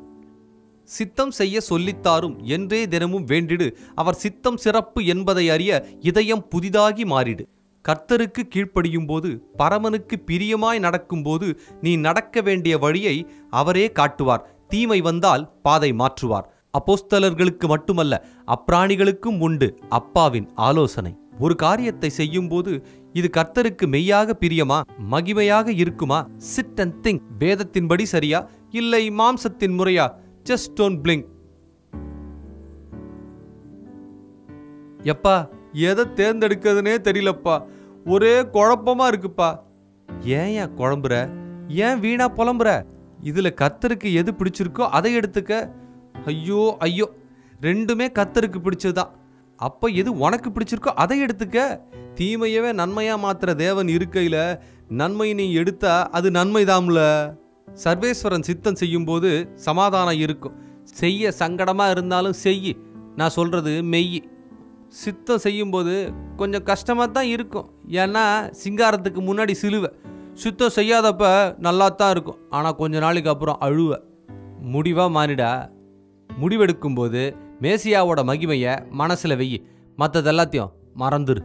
[0.84, 3.72] சித்தம் செய்ய சொல்லித்தாரும் என்றே தினமும் வேண்டிடு.
[3.96, 7.46] அவர் சித்தம் சிறப்பு என்பதை அறிய இதயம் புதிதாகி மாறிடு.
[7.90, 14.56] கர்த்தருக்கு கீழ்ப்படியும் போது பரமனுக்கு பிரியமாய் நடக்கும்போது நீ நடக்க வேண்டிய வழியை அவரே காட்டுவார்.
[14.68, 16.46] தீமை வந்தால் பாதை மாற்றுவார்.
[16.80, 21.18] அப்போஸ்தலர்களுக்கு மட்டுமல்ல அப்பிராணிகளுக்கும் உண்டு அப்பாவின் ஆலோசனை.
[21.40, 24.82] ஒரு காரியத்தை செய்யும்போது இது கர்த்தருக்கு மெய்யாக பிரியமா
[25.12, 26.28] மகிமையாக இருக்குமா?
[26.38, 28.50] சிட் அண்ட் திங்க் வேதத்தின்படி சரியா?
[28.72, 30.22] இல்லை மாம்சத்தின் முறையா?
[30.50, 31.32] ஜஸ்ட் டோன்ட் பிளிங்க்
[35.04, 37.66] எப்பா எதை தேர்ந்தெடுக்கிறதுனே தெரியலப்பா.
[38.06, 39.60] ஒரே குழப்பமா இருக்குப்பா.
[40.22, 41.14] ஏன் ஏன் குழம்புற?
[41.68, 42.86] ஏன் வீணா புலம்புற?
[43.24, 45.70] இதுல கத்தருக்கு எது பிடிச்சிருக்கோ அதை எடுத்துக்க.
[46.26, 47.10] ஐயோ ஐயோ
[47.62, 49.12] ரெண்டுமே கத்தருக்கு பிடிச்சதுதான்.
[49.56, 51.80] அப்ப எது உனக்கு பிடிச்சிருக்கோ அதை எடுத்துக்க.
[52.16, 57.02] தீமையவே நன்மையா மாற்றுற தேவன் இருக்கையில நன்மை நீ எடுத்தா அது நன்மைதாம்ல.
[57.84, 60.56] சர்வேஸ்வரன் சித்தம் செய்யும்போது சமாதானம் இருக்கும்.
[60.84, 62.78] செய்ய சங்கடமாக இருந்தாலும் செய்
[63.16, 64.24] நான் சொல்கிறது மெய்
[64.90, 65.94] சித்தம் செய்யும்போது
[66.36, 67.70] கொஞ்சம் கஷ்டமாக தான் இருக்கும்.
[67.88, 68.24] ஏன்னா
[68.64, 69.90] சிங்காரத்துக்கு முன்னாடி சிலுவை.
[70.34, 72.40] சுத்தம் செய்யாதப்ப நல்லா தான் இருக்கும்.
[72.50, 74.00] ஆனால் கொஞ்ச நாளைக்கு அப்புறம் அழுவ.
[74.74, 75.70] முடிவாக மாறிடா.
[76.30, 79.60] முடிவெடுக்கும்போது மேசியாவோட மகிமையை மனசில் வெயி
[79.96, 81.42] மற்றது எல்லாத்தையும் மறந்துரு.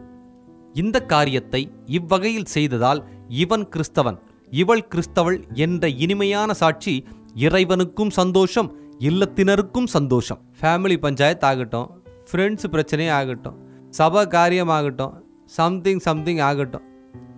[0.73, 4.19] இந்த காரியத்தை இவ்வகையில் செய்ததால் இவன் கிறிஸ்தவன்.
[4.51, 10.39] இவள் கிறிஸ்தவள் என்ற இனிமையான சாட்சி இறைவனுக்கும் சந்தோஷம் இல்லத்தினருக்கும் சந்தோஷம்.
[10.61, 13.57] ஃபேமிலி பஞ்சாயத்து ஆகட்டும் ஃப்ரெண்ட்ஸ் பிரச்சனையே ஆகட்டும்
[13.89, 15.11] சபை காரியமாகட்டும்
[15.45, 16.81] சம்திங் சம்திங் ஆகட்டும்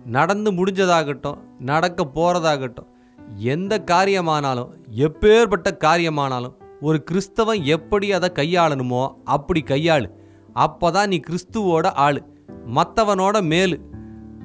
[0.06, 2.88] நடந்து முடிஞ்சதாகட்டும் நடக்க போகிறதாகட்டும்
[3.36, 10.08] எந்த காரியமானாலும் எப்பேற்பட்ட காரியமானாலும் ஒரு கிறிஸ்தவன் எப்படி அதை கையாளணுமோ அப்படி கையாளு.
[10.54, 12.26] அப்பதான் நீ கிறிஸ்துவோட ஆள்
[12.66, 13.78] மற்றவனோட மேலு.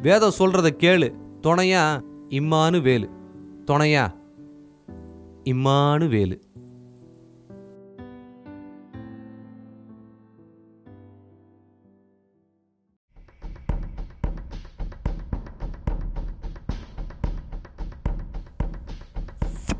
[0.01, 1.09] வேதம் சொல்கிறத கேளு
[1.43, 3.09] துணையா இம்மானு வேலு
[3.67, 4.13] துணையா?
[6.07, 6.45] Immanuvel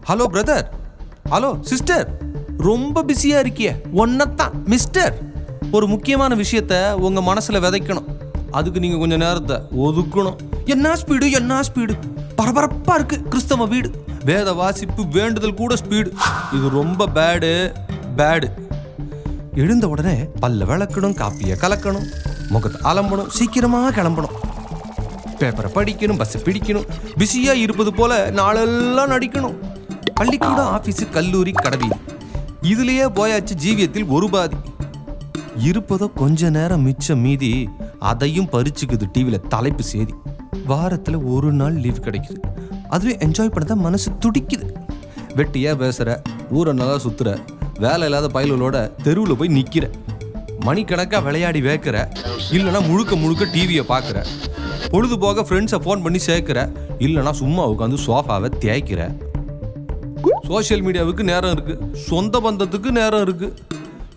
[0.08, 0.70] hello brother.
[1.32, 2.18] Hello sister.
[2.58, 3.82] ரொம்ப பிஸியாக இருக்கிய.
[3.96, 5.22] ஒன்னத்தான் மிஸ்டர்.
[5.72, 8.27] ஒரு முக்கியமான விஷயத்த உங்கள் மனசில் விதைக்கணும்.
[8.58, 10.38] அதுக்கு நீங்க கொஞ்சம் நேரத்தை ஒதுக்கணும்.
[10.74, 11.94] என்ன ஸ்பீடு என்ன ஸ்பீடு
[12.40, 13.90] பரபரப்பா இருக்கு கிறிஸ்தவ வீடு.
[14.30, 16.10] வேத வாசிப்பு வேண்டுதல் கூட ஸ்பீடு
[16.58, 17.52] இது ரொம்ப பேடு
[18.20, 18.48] பேடு
[19.64, 22.08] எழுந்த உடனே பல்ல விளக்கணும் காப்பியை கலக்கணும்
[22.54, 24.36] முகத்தை அலம்பணும் சீக்கிரமாக கிளம்பணும்.
[25.40, 26.88] பேப்பரை படிக்கணும் பஸ்ஸை பிடிக்கணும்
[27.22, 29.58] பிஸியாக இருப்பது போல நாளெல்லாம் நடிக்கணும்.
[30.20, 32.00] பள்ளிக்கூடம் ஆஃபீஸு கல்லூரி கடவீதி
[32.72, 34.58] இதுலேயே போயாச்சு ஜீவியத்தில் ஒரு பாதி.
[35.70, 37.52] இருப்பதோ கொஞ்ச நேரம் மிச்சம் மீதி
[38.12, 40.14] அதையும் பறிச்சுக்குது டிவியில் தலைப்பு செய்தி.
[40.72, 42.40] வாரத்தில் ஒரு நாள் லீவ் கிடைக்குது.
[42.96, 44.66] அதுவே என்ஜாய் பண்ண தான் மனசு துடிக்குது.
[45.40, 46.10] வெட்டியாக பேசுகிற
[46.58, 47.30] ஊரை நல்லா சுற்றுற
[47.84, 49.86] வேலை இல்லாத பயல்களோட தெருவில் போய் நிற்கிற
[50.66, 51.98] மணிக்கணக்காக விளையாடி வேக்கிற
[52.56, 54.20] இல்லைன்னா முழுக்க முழுக்க டிவியை பார்க்குற
[54.94, 56.60] பொழுதுபோக ஃப்ரெண்ட்ஸை ஃபோன் பண்ணி சேர்க்குற
[57.06, 59.02] இல்லைன்னா சும்மா உட்காந்து சோஃபாவை தேய்க்கிற.
[60.50, 63.56] சோஷியல் மீடியாவுக்கு நேரம் இருக்குது சொந்த பந்தத்துக்கு நேரம் இருக்குது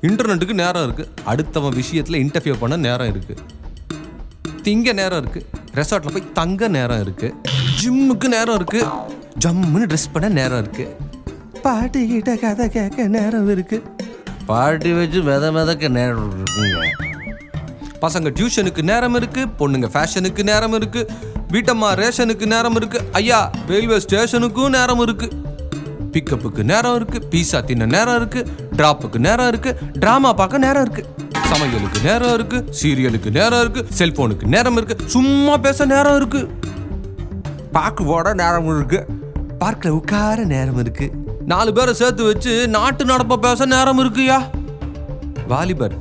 [0.09, 3.43] இன்டர்நெட்டுக்கு நேரம் இருக்குது அடுத்தவன் விஷயத்தில் இன்டர்ஃபியர் பண்ண நேரம் இருக்குது
[4.65, 5.41] திங்க நேரம் இருக்கு
[5.75, 7.29] ரெசார்ட்ல போய் தங்க நேரம் இருக்கு
[7.81, 8.81] ஜிம்முக்கு நேரம் இருக்கு
[9.39, 10.85] ஜம்முன்னு ட்ரெஸ் பண்ண நேரம் இருக்கு
[11.63, 13.79] பாட்டு கிட்ட கதை கேட்க நேரம் இருக்கு
[14.47, 16.79] பாட்டி வச்சு மெத மெதக்க நேரம் இருக்குங்க
[18.05, 21.01] பசங்க டியூஷனுக்கு நேரம் இருக்கு பொண்ணுங்க ஃபேஷனுக்கு நேரம் இருக்கு
[21.53, 25.29] வீட்டம்மா ரேஷனுக்கு நேரம் இருக்கு ஐயா ரயில்வே ஸ்டேஷனுக்கும் நேரம் இருக்கு
[26.15, 28.41] பிக்கப்புக்கு நேரம் இருக்கு பீஸா தின்ன நேரம் இருக்கு
[28.77, 31.05] டிராப்புக்கு நேரம் இருக்கு டிராமா பார்க்க நேரம் இருக்கு
[31.51, 36.41] சமையலுக்கு நேரம் இருக்கு சீரியலுக்கு நேரம் இருக்கு செல்போனுக்கு நேரம் இருக்கு சும்மா பேச நேரம் இருக்கு
[37.73, 39.01] பாக்கு போட நேரம் இருக்கு
[39.59, 41.07] பார்க்கில் உட்கார நேரம் இருக்கு
[41.47, 44.39] நாலு பேரை சேர்த்து வச்சு நாட்டு நடப்ப பேச நேரம் இருக்குயா
[45.47, 45.97] வாலிபர்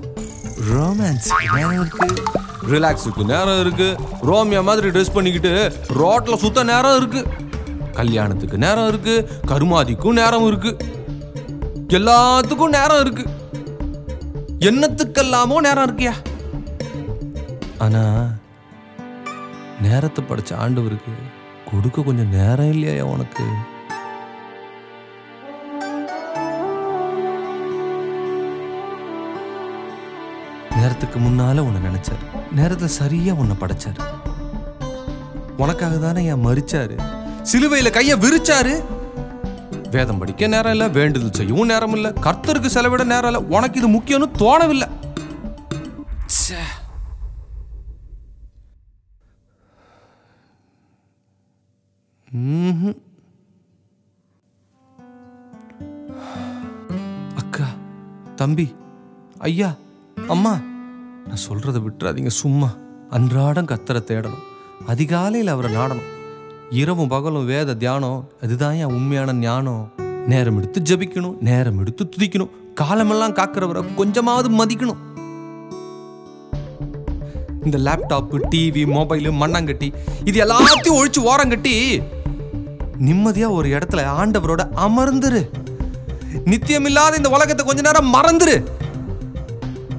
[0.69, 2.07] ரொமான்ஸ் நேரம் இருக்கு
[2.71, 3.87] ரிலாக்ஸுக்கு நேரம் இருக்கு
[4.29, 5.51] ரோமியா மாதிரி ட்ரெஸ் பண்ணிக்கிட்டு
[5.99, 7.21] ரோட்ல சுத்த நேரம் இருக்கு
[7.93, 9.15] கல்யாணத்துக்கு நேரம் இருக்கு
[9.47, 10.71] கருமாதிக்கும் நேரம் இருக்கு
[11.97, 13.23] எல்லாத்துக்கும் நேரம் இருக்கு
[14.67, 16.13] என்னத்துக்கெல்லாமோ நேரம் இருக்கியா?
[17.77, 18.01] ஆனா
[19.81, 21.13] நேரத்தை படிச்ச ஆண்டவருக்கு
[21.71, 23.45] கொடுக்க கொஞ்சம் நேரம் இல்லையா உனக்கு?
[30.77, 32.25] நேரத்துக்கு முன்னால உன்னை நினைச்சாரு.
[32.55, 34.01] நேரத்துல சரியா உன்னை படைச்சாரு.
[35.57, 36.95] உனக்காக தானே என் மறிச்சாரு
[37.51, 38.73] சிலுவையில கைய விரிச்சாரு.
[39.91, 44.37] வேதம் படிக்க நேரம் இல்ல வேண்டுதல் செய்யவும் நேரம் இல்ல கர்த்தருக்கு செலவிட நேரம் இல்ல உனக்கு இது முக்கியம்னு
[44.43, 44.89] தோணவில்லை.
[57.35, 57.67] அக்கா
[58.35, 58.75] தம்பி
[59.37, 59.71] ஐயா
[60.27, 60.53] அம்மா.
[61.27, 62.69] நான் சொல்றதை விட்டுறாதீங்க சும்மா.
[63.09, 64.45] அன்றாடம் கத்தரை தேடணும்.
[64.87, 66.09] அதிகாலையில் அவரை நாடணும்.
[66.69, 69.91] இரவும் பகலும் வேத தியானம் அதுதான் என் உண்மையான ஞானம்?
[70.27, 74.99] நேரம் எடுத்து ஜெபிக்கணும் நேரம் எடுத்து துதிக்கணும் காலமெல்லாம் காக்கிறவரை கொஞ்சமாவது மதிக்கணும்.
[77.63, 79.93] இந்த லேப்டாப்பு டிவி மொபைலு மண்ணாங்கட்டி
[80.25, 82.03] இது எல்லாத்தையும் ஒழிச்சு ஓரங்கட்டி
[82.99, 85.49] நிம்மதியா ஒரு இடத்துல ஆண்டவரோட அமர்ந்துரு.
[86.45, 88.57] நித்தியமில்லாத இந்த உலகத்தை கொஞ்ச நேரம் மறந்துரு.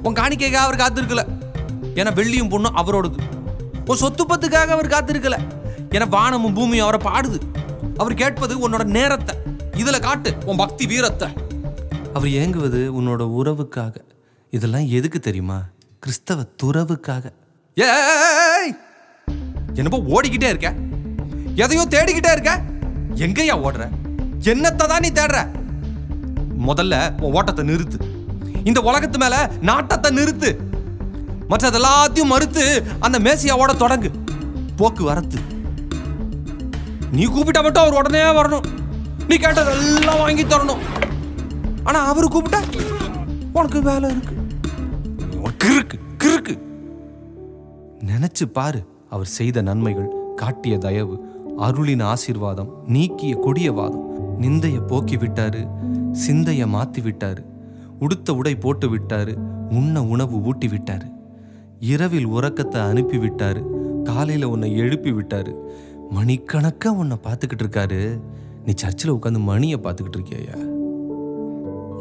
[0.03, 1.23] உன் காணிக்கைக்காக அவர் காத்திருக்கல.
[1.95, 3.17] ஏன்னா வெள்ளியும் பொண்ணும் அவரோடது.
[3.85, 5.37] உன் சொத்து பத்துக்காக அவர் காத்திருக்கல.
[5.91, 7.39] ஏன்னா வானமும் பூமியும் அவரை பாடுது.
[7.97, 9.35] அவர் கேட்பது உன்னோட நேரத்தை.
[9.71, 11.27] இதுல காட்டு உன் பக்தி வீரத்தை.
[12.13, 13.95] அவர் ஏங்குவது உன்னோட உறவுக்காக.
[14.49, 15.61] இதெல்லாம் எதுக்கு தெரியுமா?
[15.99, 17.31] கிறிஸ்தவ துறவுக்காக.
[17.73, 18.77] ஏய்!
[19.73, 20.73] என்னப்போ ஓடிக்கிட்டே இருக்க?
[21.55, 22.61] எதையோ தேடிக்கிட்டே இருக்க?
[23.15, 23.89] எங்கேயா ஓடுற?
[24.39, 25.47] என்னத்தை தான் நீ தேடுற?
[26.67, 27.99] முதல்ல உன் ஓட்டத்தை நிறுத்து.
[28.63, 30.57] இந்த உலகத்து மேல நாட்டத்தை நிறுத்து.
[31.47, 34.11] மற்றது எல்லாத்தையும் மறுத்து அந்த மேசியாவோட தொடங்கு.
[34.75, 35.39] போக்கு வரத்து
[37.11, 38.67] நீ கூப்பிட்டா மட்டும் அவர் உடனே வரணும்.
[39.27, 40.83] நீ கேட்டதெல்லாம் வாங்கி தரணும்.
[41.83, 42.59] ஆனா அவரு கூப்பிட்டா
[43.53, 44.35] உனக்கு வேலை இருக்கு.
[45.63, 46.53] கிறுக்கு கிறுக்கு.
[48.05, 51.15] நினைச்சு பாரு அவர் செய்த நன்மைகள் காட்டிய தயவு
[51.57, 54.07] அருளின் ஆசீர்வாதம் நீக்கிய கொடிய வாதம்.
[54.41, 55.61] நிந்தைய போக்கி விட்டாரு
[56.27, 57.41] சிந்தைய மாத்தி விட்டாரு.
[57.99, 59.33] உடுத்த உடை போட்டு விட்டாரு
[59.69, 61.07] உண்ண உணவு ஊட்டி விட்டாரு.
[61.79, 63.61] இரவில் உறக்கத்தை அனுப்பி விட்டாரு
[64.03, 65.53] காலையில உன்னை எழுப்பி விட்டாரு.
[66.15, 67.99] மணிக்கணக்கா உன்னை பார்த்துக்கிட்டு இருக்காரு.
[68.65, 70.57] நீ சர்ச்சில் உட்காந்து மணியை பார்த்துக்கிட்டு இருக்கியா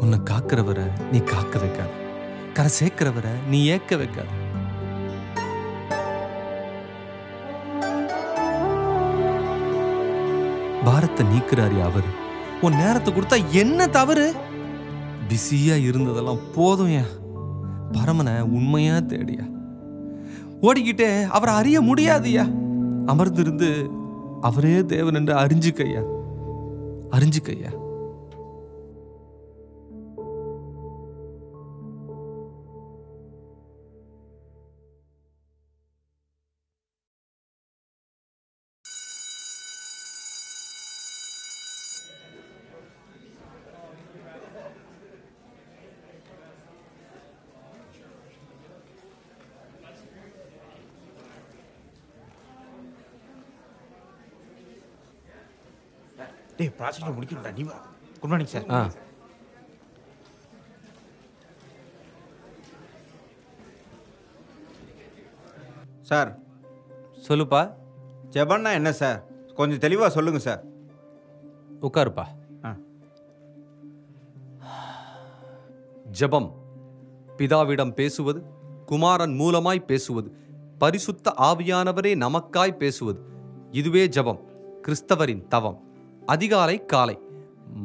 [0.03, 1.91] உன்னை காக்கிறவரை நீ காக்க வைக்காத.
[2.57, 4.29] கரை சேர்க்கிறவரை நீ ஏக்க வைக்காத.
[10.85, 12.11] பாரத்தை நீக்கிறாரு அவரு
[12.67, 14.27] உன் நேரத்தை கொடுத்தா என்ன தவறு?
[15.29, 17.13] பிஸியா இருந்ததெல்லாம் போதும் ஏன்
[17.93, 19.45] பரமனை உண்மையா தேடியா.
[20.67, 22.45] ஓடிக்கிட்டே அவரை அறிய முடியாதுயா
[23.13, 23.69] அமர்ந்திருந்து
[24.41, 26.03] அவரே தேவன் என்று அறிஞ்சுக்கையா
[27.11, 27.71] அறிஞ்சுக்கையா
[56.91, 57.73] ப்ராஜெக்ட் முடிக்கணும்டா நீ வா.
[58.21, 58.91] குட் மார்னிங் சார் ஆ.
[66.01, 66.39] சார்
[67.29, 67.75] சொல்லுப்பா.
[68.31, 69.25] ஜெபன்னா என்ன சார்
[69.55, 70.65] கொஞ்சம் தெளிவாக சொல்லுங்கள் சார்
[71.83, 72.25] உட்காருப்பா.
[72.65, 72.77] ஆ.
[76.21, 76.53] ஜெபம்.
[77.37, 78.43] பிதாவிடம் பேசுவது
[78.87, 80.33] குமாரன் மூலமாய் பேசுவது
[80.79, 83.21] பரிசுத்த ஆவியானவரே நமக்காய் பேசுவது.
[83.71, 84.41] இதுவே ஜெபம்
[84.89, 85.90] கிறிஸ்தவரின் தவம்.
[86.33, 87.17] அதிகாலை காலை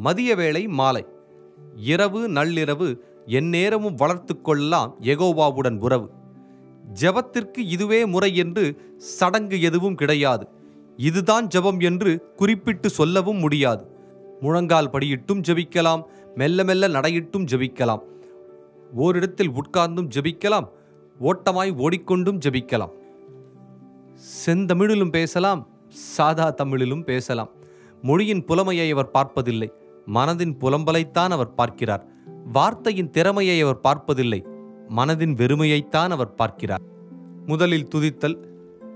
[0.06, 1.04] மதிய வேளை மாலை.
[1.92, 2.88] இரவு நள்ளிரவு
[3.38, 6.08] எந்நேரமும் வளர்த்து கொள்ளலாம் எகோவாவுடன் உறவு.
[7.02, 8.66] ஜெபத்திற்கு இதுவே முறை என்று
[9.18, 10.46] சடங்கு எதுவும் கிடையாது.
[11.10, 13.84] இதுதான் ஜெபம் என்று குறிப்பிட்டு சொல்லவும் முடியாது.
[14.42, 16.04] முழங்கால் படியிட்டும் ஜெபிக்கலாம்
[16.36, 18.04] மெல்ல மெல்ல நடையிட்டும் ஜெபிக்கலாம்.
[18.96, 20.68] ஓரிடத்தில் உட்கார்ந்தும் ஜெபிக்கலாம்
[21.20, 22.94] ஓட்டமாய் ஓடிக்கொண்டும் ஜெபிக்கலாம்.
[24.46, 25.62] செந்தமிழிலும் பேசலாம்
[26.16, 27.52] சாதா தமிழிலும் பேசலாம்.
[28.08, 29.70] மொழியின் புலமையை அவர் பார்ப்பதில்லை.
[30.08, 32.04] மனதின் புலம்பலைத்தான் அவர் பார்க்கிறார்.
[32.52, 34.40] வார்த்தையின் திறமையை அவர் பார்ப்பதில்லை.
[34.98, 36.84] மனதின் வெறுமையைத்தான் அவர் பார்க்கிறார்.
[37.46, 38.38] முதலில் துதித்தல்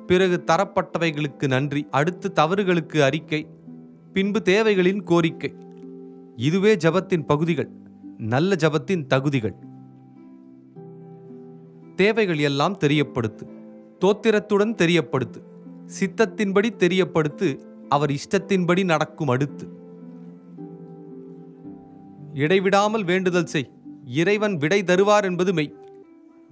[0.07, 3.41] பிறகு தரப்பட்டவைகளுக்கு நன்றி அடுத்து தவறுகளுக்கு அறிக்கை
[4.13, 5.51] பின்பு தேவைகளின் கோரிக்கை.
[6.47, 7.69] இதுவே ஜபத்தின் பகுதிகள்
[8.33, 9.55] நல்ல ஜபத்தின் தகுதிகள்.
[11.95, 13.45] தேவைகள் எல்லாம் தெரியப்படுத்து
[14.01, 15.39] தோத்திரத்துடன் தெரியப்படுத்து
[15.97, 17.47] சித்தத்தின்படி தெரியப்படுத்து
[17.89, 19.67] அவர் இஷ்டத்தின்படி நடக்கும் அடுத்து.
[22.33, 23.71] இடைவிடாமல் வேண்டுதல் செய்.
[24.05, 25.73] இறைவன் விடை தருவார் என்பது மெய்.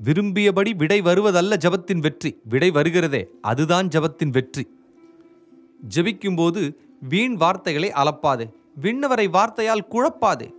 [0.03, 2.39] விரும்பியபடி விடை வருவதல்ல ஜபத்தின் வெற்றி.
[2.43, 4.67] விடை வருகிறதே அதுதான் ஜபத்தின் வெற்றி.
[5.95, 6.75] ஜெபிக்கும்போது
[7.09, 10.53] வீண் வார்த்தைகளை அலப்பாதே விண்ணவரை வார்த்தையால் குழப்பாதே.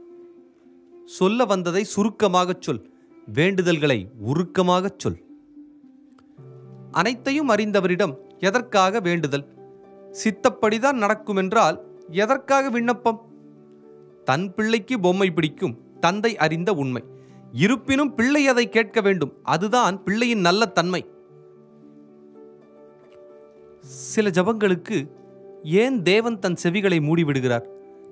[1.05, 2.91] சொல்ல வந்ததை சுருக்கமாகச் சொல்.
[3.33, 5.25] வேண்டுதல்களை உருக்கமாகச் சொல்.
[6.91, 9.58] அனைத்தையும் அறிந்தவரிடம் எதற்காக வேண்டுதல்?
[10.25, 11.79] சித்தப்படிதான் நடக்குமென்றால்
[12.11, 13.21] எதற்காக விண்ணப்பம்?
[14.25, 17.05] தன் பிள்ளைக்கு பொம்மை பிடிக்கும் தந்தை அறிந்த உண்மை.
[17.53, 21.07] இருப்பினும் பிள்ளை அதை கேட்க வேண்டும் அதுதான் பிள்ளையின் நல்ல தன்மை.
[23.81, 25.09] சில ஜபங்களுக்கு
[25.63, 27.67] ஏன் தேவன் தன் செவிகளை மூடிவிடுகிறார்?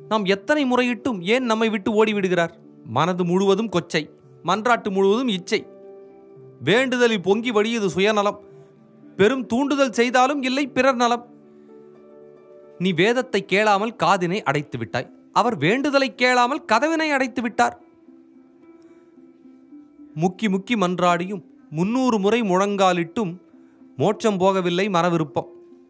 [0.09, 2.51] நாம் எத்தனை முறையிட்டும் ஏன் நம்மை விட்டு ஓடிவிடுகிறார்?
[2.85, 4.11] மனது முழுவதும் கொச்சை
[4.45, 5.67] மன்றாட்டு முழுவதும் இச்சை.
[6.65, 8.41] வேண்டுதலில் பொங்கி வழியது சுயநலம்
[9.17, 11.35] பெரும் தூண்டுதல் செய்தாலும் இல்லை பிறர் நலம்.
[12.79, 17.81] நீ வேதத்தை கேளாமல் காதினை அடைத்து விட்டாய் அவர் வேண்டுதலை கேளாமல் கதவினை அடைத்து விட்டார்
[20.15, 23.45] முக்கி முக்கி மன்றாடியும் முன்னூறு முறை முழங்காலிட்டும்
[23.97, 25.47] மோட்சம் போகவில்லை மனவிருப்பம்.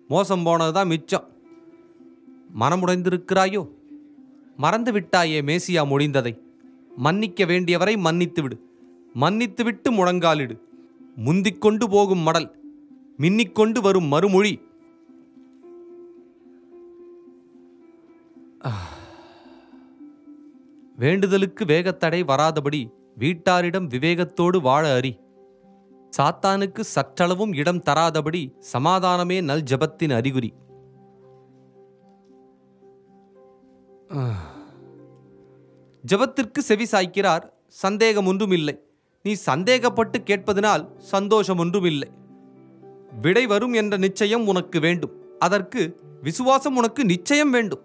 [0.09, 1.29] மோசம் போனதுதான் மிச்சம்.
[2.61, 3.69] மனமுடைந்திருக்கிறாயோ?
[4.57, 6.39] மறந்து விட்டாயே மேசியா முடிந்ததை.
[6.97, 8.71] மன்னிக்க வேண்டியவரை மன்னித்து விடு
[9.15, 10.59] மன்னித்துவிட்டு முழங்காலிடு.
[11.25, 12.55] முந்திக்கொண்டு போகும் மடல்.
[13.19, 14.66] மின்னிக்கொண்டு வரும் மறுமொழி.
[20.97, 22.81] வேண்டுதலுக்கு வேகத்தடை வராதபடி
[23.19, 25.13] வீட்டாரிடம் விவேகத்தோடு வாழ அறி
[26.13, 28.43] சாத்தானுக்கு சற்றளவும் இடம் தராதபடி
[28.73, 30.51] சமாதானமே நல் ஜபத்தின் அறிகுறி.
[36.05, 37.45] ஜபத்திற்கு செவி சாய்க்கிறார்
[37.83, 38.75] சந்தேகம் ஒன்றும் இல்லை
[39.25, 42.09] நீ சந்தேகப்பட்டு கேட்பதனால் சந்தோஷம் ஒன்றும் இல்லை
[43.25, 45.15] விடை வரும் என்ற நிச்சயம் உனக்கு வேண்டும்.
[45.39, 45.83] அதற்கு
[46.23, 47.83] விசுவாசம் உனக்கு நிச்சயம் வேண்டும்.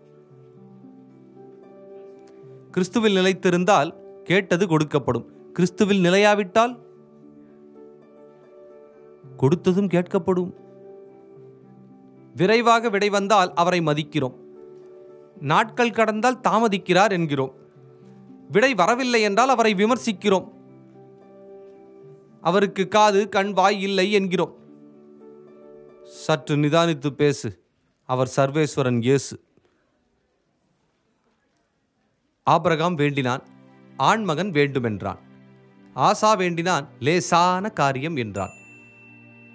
[2.78, 5.26] கிறிஸ்துவில் நிலைத்திருந்தால் கேட்டது கொடுக்கப்படும்.
[5.60, 6.80] கிறிஸ்துவில் நிலையாவிட்டால்
[9.38, 10.54] கொடுத்ததும் கேட்கப்படும்.
[12.36, 14.36] விரைவாக விடை வந்தால் அவரை மதிக்கிறோம்.
[15.40, 17.54] நாட்கள் கடந்தால் தாமதிக்கிறார் என்கிறோம்.
[18.52, 20.52] விடை வரவில்லை என்றால் அவரை விமர்சிக்கிறோம்.
[22.42, 24.56] அவருக்கு காது கண் வாய் இல்லை என்கிறோம்.
[26.04, 27.60] சற்று நிதானித்து பேசு.
[28.06, 29.40] அவர் சர்வேஸ்வரன் இயேசு.
[32.52, 33.44] ஆபிரகாம் வேண்டினான்
[33.98, 35.20] ஆண்மகன் வேண்டுமென்றான்.
[35.96, 38.54] ஆசா வேண்டினான் லேசான காரியம் என்றான்.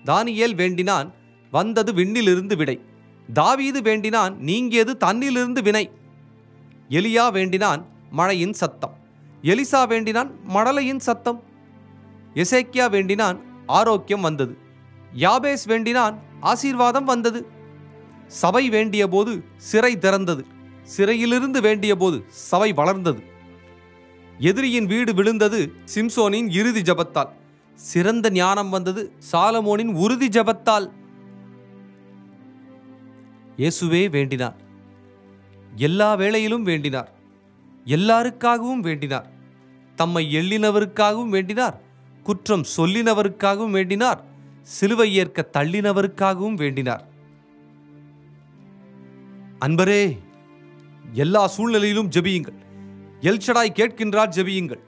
[0.05, 1.09] தானியேல் வேண்டினான்
[1.51, 2.77] வந்தது விண்ணிலிருந்து விடை.
[3.33, 5.85] தாவீது வேண்டினான் நீங்கியது தன்னிலிருந்து வினை.
[6.91, 8.95] எலியா வேண்டினான் மழையின் சத்தம்.
[9.43, 11.41] எலிசா வேண்டினான் மடலையின் சத்தம்.
[12.35, 13.39] எசேக்கியா வேண்டினான்
[13.79, 14.55] ஆரோக்கியம் வந்தது.
[15.25, 17.41] யாபேஸ் வேண்டினான் ஆசீர்வாதம் வந்தது.
[18.43, 19.33] சபை வேண்டிய போது
[19.71, 20.45] சிறை திறந்தது.
[20.87, 23.23] சிறையிலிருந்து வேண்டிய போது சபை வளர்ந்தது.
[24.39, 25.61] எதிரியின் வீடு விழுந்தது
[25.95, 27.33] சிம்சோனின் இறுதி ஜபத்தால்.
[27.75, 30.87] சிறந்த ஞானம் வந்தது சாலமோனின் உறுதி ஜபத்தால்.
[33.57, 34.57] இயேசுவே வேண்டினார்.
[35.77, 37.11] எல்லா வேளையிலும் வேண்டினார்.
[37.87, 39.27] எல்லாருக்காகவும் வேண்டினார்.
[39.95, 41.77] தம்மை எள்ளினவருக்காகவும் வேண்டினார்.
[42.23, 44.21] குற்றம் சொல்லினவருக்காகவும் வேண்டினார்.
[44.63, 47.05] சிலுவை ஏற்க தள்ளினவருக்காகவும் வேண்டினார்.
[49.59, 50.03] அன்பரே
[51.17, 52.57] எல்லா சூழ்நிலையிலும் ஜெபியுங்கள்.
[53.21, 54.79] எல்ஷடாய் கேட்கின்றார் ஜெபியுங்கள்.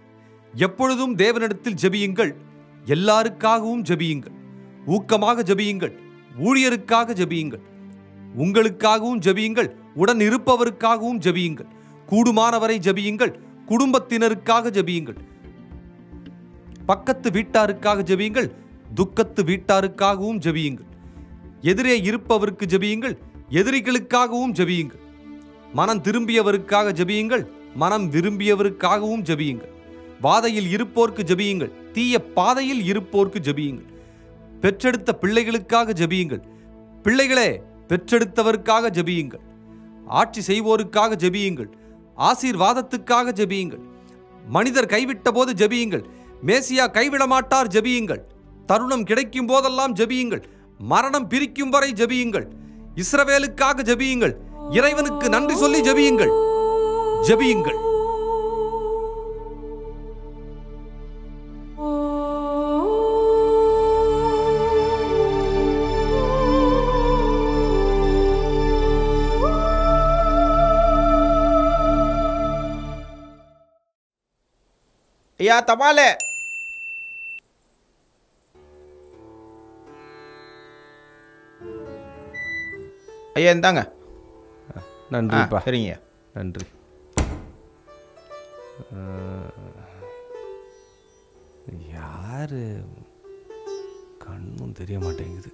[0.55, 2.35] எப்பொழுதும் தேவனிடத்தில் ஜெபியுங்கள்.
[2.87, 4.35] எல்லாருக்காகவும் ஜெபியுங்கள்.
[4.87, 5.95] ஊக்கமாக ஜெபியுங்கள்.
[6.39, 7.61] ஊழியருக்காக ஜெபியுங்கள்.
[8.39, 9.70] உங்களுக்காகவும் ஜெபியுங்கள்.
[9.95, 11.68] உடன் இருப்பவருக்காகவும் ஜெபியுங்கள்.
[12.11, 13.33] கூடுமானவரை ஜெபியுங்கள்.
[13.68, 15.18] குடும்பத்தினருக்காக ஜெபியுங்கள்.
[16.87, 18.51] பக்கத்து வீட்டாருக்காக ஜெபியுங்கள்.
[18.95, 20.87] துக்கத்து வீட்டாருக்காகவும் ஜெபியுங்கள்.
[21.61, 23.18] எதிரே இருப்பவருக்கு ஜெபியுங்கள்.
[23.51, 25.07] எதிரிகளுக்காகவும் ஜெபியுங்கள்.
[25.72, 27.46] மனம் திரும்பியவருக்காக ஜெபியுங்கள்.
[27.74, 29.72] மனம் விரும்பியவருக்காகவும் ஜெபியுங்கள்.
[30.20, 31.90] வாதையில் இருப்போர்க்கு ஜெபியுங்கள்.
[31.90, 33.86] தீய பாதையில் இருப்போர்க்கு ஜெபியுங்கள்.
[34.60, 36.42] பெற்றெடுத்த பிள்ளைகளுக்காக ஜெபியுங்கள்.
[37.02, 39.40] பிள்ளைகளே பெற்றெடுத்தவருக்காக ஜெபியுங்கள்.
[40.06, 41.68] ஆட்சி செய்வோருக்காக ஜெபியுங்கள்.
[42.18, 43.80] ஆசீர்வாதத்துக்காக ஜெபியுங்கள்.
[44.48, 46.04] மனிதர் கைவிட்ட போது ஜெபியுங்கள்.
[46.46, 48.20] மேசியா கைவிட மாட்டார் ஜெபியுங்கள்.
[48.66, 50.42] தருணம் கிடைக்கும் போதெல்லாம் ஜெபியுங்கள்.
[50.78, 52.46] மரணம் பிரிக்கும் வரை ஜெபியுங்கள்.
[52.94, 54.34] இஸ்ரவேலுக்காக ஜெபியுங்கள்.
[54.70, 56.32] இறைவனுக்கு நன்றி சொல்லி ஜெபியுங்கள்.
[57.22, 57.86] ஜெபியுங்கள்.
[75.38, 76.16] ஐயா தபாலே.
[83.34, 83.96] ஐயா இந்தாங்க.
[85.12, 85.92] நன்றிப்பா சரிங்க.
[86.34, 86.66] நன்றி.
[91.94, 92.64] யாரு?
[94.24, 95.50] கண்ணும் தெரிய மாட்டேங்குது.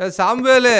[0.00, 0.76] ஏ சாம்பேலு!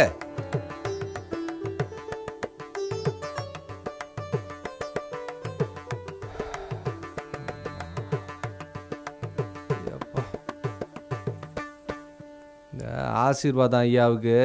[13.28, 14.36] ஆசீர்வாதம் ஐயாவுக்கு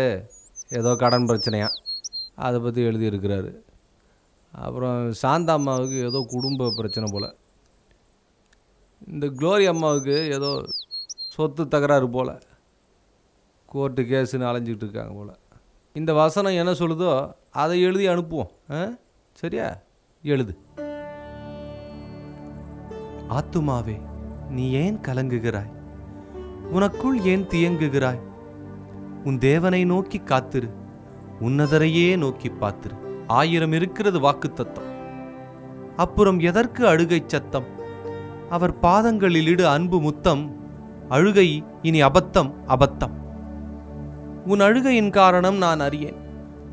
[0.69, 1.67] ஏதோ கடன் பிரச்சனையா?
[2.35, 3.51] அதை பற்றி எழுதியிருக்கிறாரு.
[4.51, 7.35] அப்புறம் சாந்தா அம்மாவுக்கு ஏதோ குடும்ப பிரச்சனை போல்.
[9.07, 10.65] இந்த குளோரி அம்மாவுக்கு ஏதோ
[11.29, 12.41] சொத்து தகராறு போல்.
[13.65, 15.37] கோர்ட்டு கேஸுன்னு அலைஞ்சிக்கிட்டு இருக்காங்க போல்.
[15.93, 18.51] இந்த வசனம் என்ன சொல்லுதோ அதை எழுதி அனுப்புவோம்.
[18.71, 18.89] ஆ?
[19.33, 19.77] சரியா?
[20.23, 20.57] எழுது.
[23.29, 23.97] ஆத்துமாவே
[24.49, 25.71] நீ ஏன் கலங்குகிறாய்?
[26.73, 28.19] உனக்குள் ஏன் தியங்குகிறாய்?
[29.23, 30.69] உன் தேவனை நோக்கி காத்திரு.
[31.41, 32.95] உன்னதரையே நோக்கி பார்த்திரு.
[33.27, 34.91] ஆயிரம் இருக்கிறது வாக்குத்தத்தம்.
[35.97, 37.63] அப்புறம் எதற்கு அழுகை சத்தம்?
[38.49, 40.55] அவர் பாதங்களில் இடு அன்பு முத்தம்.
[41.09, 43.11] அழுகை இனி அபத்தம் அபத்தம்.
[44.45, 46.15] உன் அழுகையின் காரணம் நான் அறியேன்.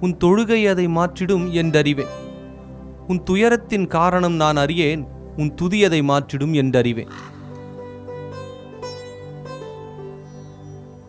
[0.00, 2.12] உன் தொழுகை அதை மாற்றிடும் என்றறிவேன்.
[3.08, 5.06] உன் துயரத்தின் காரணம் நான் அறியேன்.
[5.36, 7.10] உன் துதியதை மாற்றிடும் என்றறிவேன்.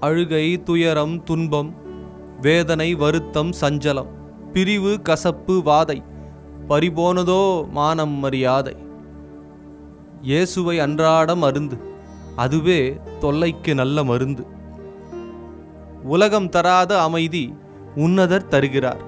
[0.02, 1.74] அழுகை துயரம் துன்பம்
[2.42, 4.08] வேதனை வருத்தம் சஞ்சலம்
[4.54, 6.04] பிரிவு கசப்பு வாதை
[6.70, 8.76] பறிபோனதோ மானம் மரியாதை
[10.22, 11.78] இயேசுவை அன்றாடம் அருந்து
[12.36, 14.46] அதுவே தொல்லைக்கு நல்ல மருந்து.
[16.04, 17.54] உலகம் தராத அமைதி
[17.96, 19.02] உன்னதர் தருகிறார்.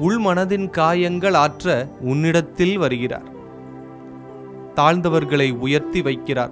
[0.00, 3.28] உள்மனதின் காயங்கள் ஆற்ற உன்னிடத்தில் வருகிறார்.
[4.76, 6.50] தாழ்ந்தவர்களை உயர்த்தி வைக்கிறார்.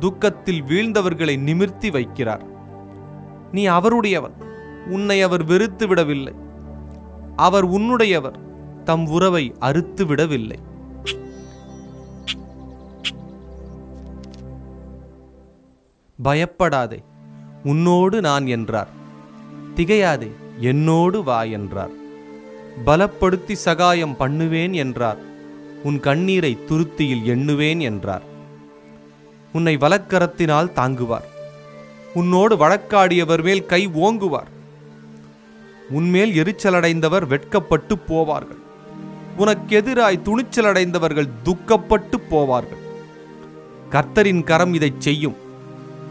[0.00, 2.48] துக்கத்தில் வீழ்ந்தவர்களை நிமிர்த்தி வைக்கிறார்.
[3.52, 4.32] நீ அவருடையவன்.
[4.86, 6.34] உன்னை அவர் வெறுத்து விடவில்லை.
[7.36, 8.38] அவர் உன்னுடையவர்
[8.84, 10.58] தம் உறவை அறுத்து விடவில்லை.
[16.22, 17.02] பயப்படாதே
[17.64, 18.88] உன்னோடு நான் என்றார்.
[19.76, 21.90] திகையாதே என்னோடு வா என்றார்.
[22.86, 25.16] பலப்படுத்தி சகாயம் பண்ணுவேன் என்றார்.
[25.82, 28.22] உன் கண்ணீரை துருத்தியில் எண்ணுவேன் என்றார்.
[29.52, 31.38] உன்னை வலக்கரத்தினால் தாங்குவார்.
[32.14, 34.50] உன்னோடு வழக்காடியவர் மேல் கை ஓங்குவார்.
[35.90, 38.58] உன்மேல் எரிச்சலடைந்தவர் வெட்கப்பட்டு போவார்கள்.
[39.36, 42.82] உனக்கு எதிராய் துணிச்சலடைந்தவர்கள் துக்கப்பட்டு போவார்கள்.
[43.90, 45.36] கர்த்தரின் கரம் இதைச் செய்யும்.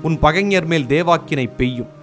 [0.02, 1.98] உன் பகைஞர் மேல் தேவாக்கினை பெய்யும்.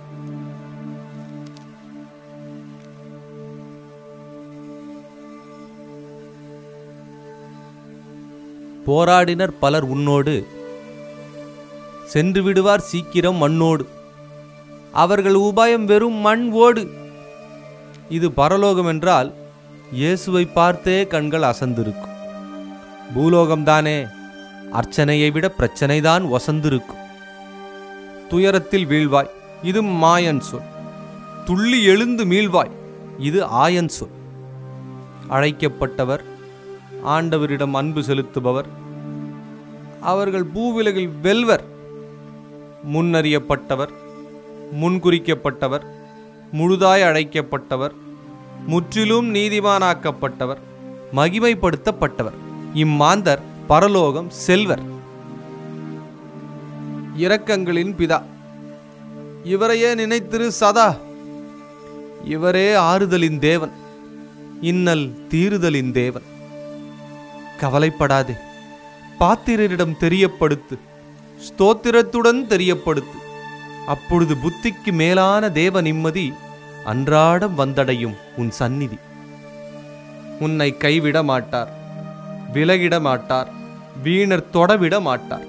[8.86, 10.46] போராடினர் பலர் உன்னோடு
[12.06, 13.86] சென்று விடுவார் சீக்கிரம் மண்ணோடு.
[14.92, 16.90] அவர்கள் உபாயம் வெறும் மண் ஓடு.
[18.08, 19.34] இது பரலோகம் என்றால்
[19.92, 22.14] இயேசுவை பார்த்தே கண்கள் அசந்திருக்கும்.
[23.16, 24.08] பூலோகம்தானே
[24.72, 27.02] அர்ச்சனையை விட பிரச்சனைதான் வசந்திருக்கும்.
[28.28, 29.30] துயரத்தில் வீழ்வாய்
[29.62, 30.66] இது மாயன் சொல்.
[31.44, 32.74] துள்ளி எழுந்து மீள்வாய்
[33.18, 34.14] இது ஆயன் சொல்.
[35.30, 36.24] அழைக்கப்பட்டவர்
[37.06, 38.68] ஆண்டவரிடம் அன்பு செலுத்துபவர்.
[40.00, 41.74] அவர்கள் பூவிலகில் வெல்வர்.
[42.84, 43.92] முன்னறியப்பட்டவர்
[44.80, 45.84] முன்குறிக்கப்பட்டவர்
[46.52, 47.94] முழுதாய் அழைக்கப்பட்டவர்
[48.66, 50.60] முற்றிலும் நீதிமானாக்கப்பட்டவர்
[51.14, 52.38] மகிமைப்படுத்தப்பட்டவர்.
[52.74, 54.82] இம்மாந்தர் பரலோகம் செல்வர்.
[57.18, 58.22] இரக்கங்களின் பிதா
[59.44, 60.96] இவரையே நினைத்திரு சதா.
[62.24, 63.72] இவரே ஆறுதலின் தேவன்
[64.60, 66.26] இன்னல் தீருதலின் தேவன்.
[67.60, 68.34] கவலைப்படாதே
[69.20, 70.78] பாத்திரரிடம் தெரியப்படுத்து.
[71.44, 73.18] ஸ்தோத்திரத்துடன் தெரியப்படுத்து.
[73.86, 76.32] அப்பொழுது புத்திக்கு மேலான தேவ நிம்மதி
[76.84, 78.98] அன்றாடம் வந்தடையும் உன் சந்நிதி.
[80.40, 81.70] உன்னை கைவிட மாட்டார்
[82.54, 83.48] விலகிட மாட்டார்
[84.04, 85.46] வீணர் தொடவிட மாட்டார்.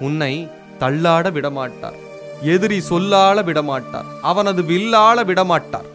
[0.00, 0.48] உன்னை
[0.80, 1.98] தள்ளாட விடமாட்டார்
[2.42, 5.88] எதிரி சொல்லாள விடமாட்டார் அவனது வில்லாள விடமாட்டார்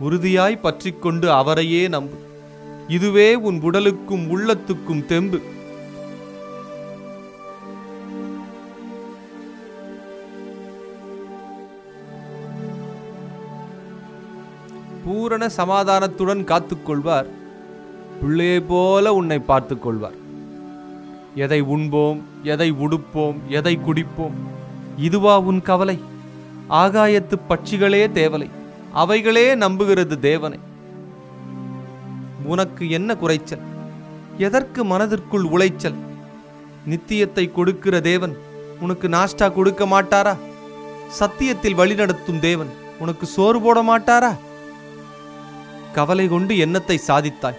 [0.00, 2.16] உறுதியாய் பற்றிக்கொண்டு அவரையே நம்பு.
[2.88, 5.40] இதுவே உன் உடலுக்கும் உள்ளத்துக்கும் தெம்பு.
[15.28, 17.26] பூரண சமாதானத்துடன் காத்துக்கொள்வார்.
[18.20, 20.14] பிள்ளையை போல உன்னை பார்த்து கொள்வார்
[21.44, 22.20] எதை உண்போம்
[22.52, 24.36] எதை உடுப்போம் எதை குடிப்போம்?
[25.08, 25.96] இதுவா உன் கவலை?
[26.80, 28.48] ஆகாயத்து பட்சிகளே தேவலை.
[29.02, 30.60] அவைகளே நம்புகிறது தேவனை.
[32.54, 33.64] உனக்கு என்ன குறைச்சல்?
[34.48, 36.00] எதற்கு மனதிற்குள் உளைச்சல்?
[36.90, 38.36] நித்தியத்தை கொடுக்கிற தேவன்
[38.80, 40.36] உனக்கு நாஷ்டா கொடுக்க மாட்டாரா?
[41.20, 44.34] சத்தியத்தில் வழிநடத்தும் தேவன் உனக்கு சோறு போட மாட்டாரா?
[45.94, 47.58] கவலை கொண்டு எண்ணத்தை சாதித்தாய்.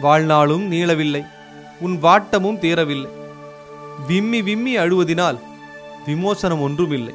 [0.00, 1.24] வாழ்நாளும் நீளவில்லை
[1.80, 3.08] உன் வாட்டமும் தீரவில்லை
[4.06, 5.38] விம்மி விம்மி அழுவதினால்
[6.06, 7.14] விமோசனம் ஒன்றுமில்லை.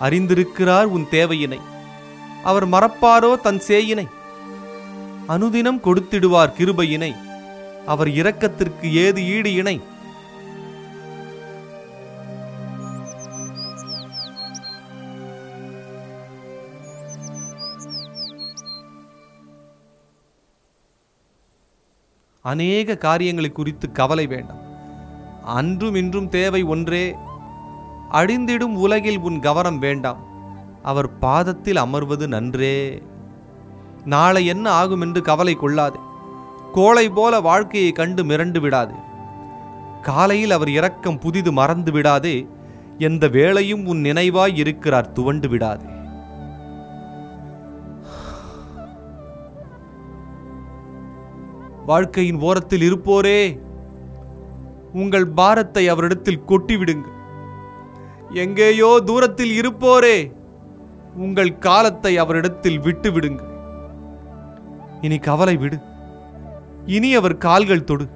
[0.00, 1.60] அறிந்திருக்கிறார் உன் தேவையினை.
[2.44, 4.06] அவர் மறப்பாரோ தன் சேயினை?
[5.28, 7.16] அனுதினம் கொடுத்திடுவார் கிருபையினை.
[7.86, 9.80] அவர் இரக்கத்திற்கு ஏது ஈடு இணை?
[22.48, 24.62] அநேக காரியங்களை குறித்து கவலை வேண்டாம்.
[25.44, 27.04] அன்றும் இன்றும் தேவை ஒன்றே
[28.12, 30.20] அழிந்திடும் உலகில் உன் கவனம் வேண்டாம்.
[30.82, 33.02] அவர் பாதத்தில் அமர்வது நன்றே.
[34.04, 35.98] நாளை என்ன ஆகும் என்று கவலை கொள்ளாதே.
[36.72, 38.96] கோளை போல வாழ்க்கையை கண்டு மிரண்டு விடாதே.
[40.02, 42.46] காலையில் அவர் இரக்கம் புதிது மறந்து விடாதே.
[42.98, 45.84] எந்த வேளையும் உன் நினைவாய் இருக்கிறார் துவண்டு விடாதே.
[51.88, 53.58] வாழ்க்கையின் ஓரத்தில் இருப்போரே.
[54.92, 57.14] உங்கள் பாரத்தை அவரிடத்தில் கொட்டிவிடுங்கள்.
[58.34, 60.32] எங்கேயோ தூரத்தில் இருப்போரே.
[61.16, 63.48] உங்கள் காலத்தை அவரிடத்தில் விட்டு விடுங்கள்
[65.00, 65.78] இனி கவலை விடு.
[66.86, 68.06] இனி அவர் கால்கள் தொடு.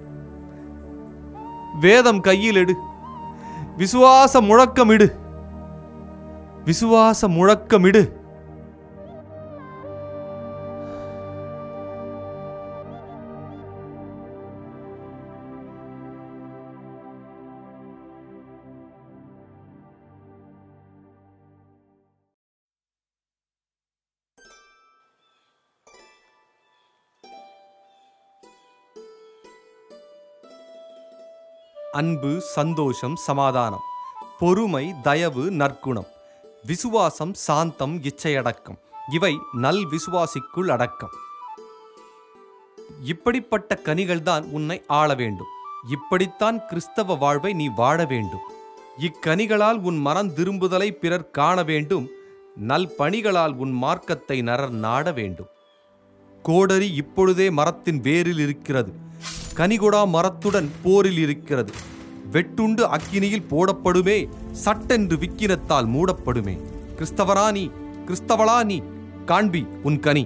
[1.80, 2.74] வேதம் கையில் எடு.
[3.78, 5.08] விசுவாச முழக்கமிடு.
[6.64, 8.02] விசுவாச முழக்கமிடு.
[32.02, 33.80] அன்பு சந்தோஷம் சமாதானம்.
[34.38, 36.06] பொறுமை தயவு நற்குணம்.
[36.66, 38.78] விசுவாசம் சாந்தம் இச்சையடக்கம்.
[39.12, 41.10] இவை நல் விசுவாசிக்குள் அடக்கம்.
[43.02, 45.46] இப்படிப்பட்ட கனிகள்தான் உன்னை ஆள வேண்டும்.
[45.90, 48.40] இப்படித்தான் கிறிஸ்தவ வாழ்வை நீ வாழ வேண்டும்.
[48.98, 52.08] இக்கனிகளால் உன் மனம் திரும்புதலை பிறர் காண வேண்டும்.
[52.56, 55.48] நல் பணிகளால் உன் மார்க்கத்தை நரர் நாட வேண்டும்.
[56.42, 59.10] கோடரி இப்பொழுதே மரத்தின் வேரில் இருக்கிறது.
[59.56, 61.72] கனிகொடா மரத்துடன் போரில் இருக்கிறது.
[62.32, 64.18] வெட்டுண்டு அக்கினியில் போடப்படுமே
[64.64, 66.54] சட்டென்று விக்கிரத்தால் மூடப்படுமே.
[66.98, 67.64] கிறிஸ்தவரா நீ
[68.06, 68.78] கிறிஸ்தவளா நீ
[69.26, 70.24] காண்பி உன் கனி.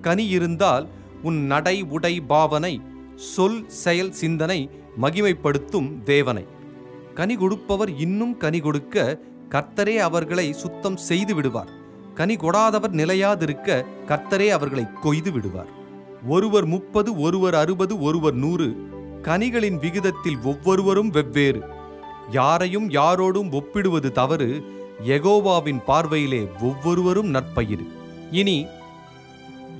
[0.00, 0.86] கனி இருந்தால்
[1.22, 2.74] உன் நடை உடை பாவனை
[3.34, 4.58] சொல் செயல் சிந்தனை
[5.02, 6.44] மகிமைப்படுத்தும் தேவனை.
[7.14, 9.18] கனி கொடுப்பவர் இன்னும் கனி கொடுக்க
[9.50, 11.70] கர்த்தரே அவர்களை சுத்தம் செய்து விடுவார்.
[12.14, 15.70] கனி கொடாதவர் நிலையாதிருக்க கர்த்தரே அவர்களை கொய்து விடுவார்.
[16.28, 18.68] ஒருவர் முப்பது ஒருவர் அறுபது ஒருவர் நூறு
[19.26, 21.60] கனிகளின் விகிதத்தில் ஒவ்வொருவரும் வெவ்வேறு.
[22.30, 24.48] யாரையும் யாரோடும் ஒப்பிடுவது தவறு
[25.16, 27.84] எகோவாவின் பார்வையிலே ஒவ்வொருவரும் நற்பயிர்
[28.40, 28.58] இனி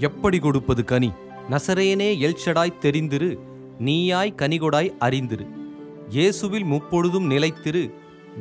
[0.09, 1.11] எப்படி கொடுப்பது கனி?
[1.51, 3.31] நசரேனே எல்ஷடாய் தெரிந்திரு
[3.87, 5.47] நீயாய் கனிகொடாய் அறிந்திரு.
[6.17, 7.85] இயேசுவில் முப்பொழுதும் நிலைத்திரு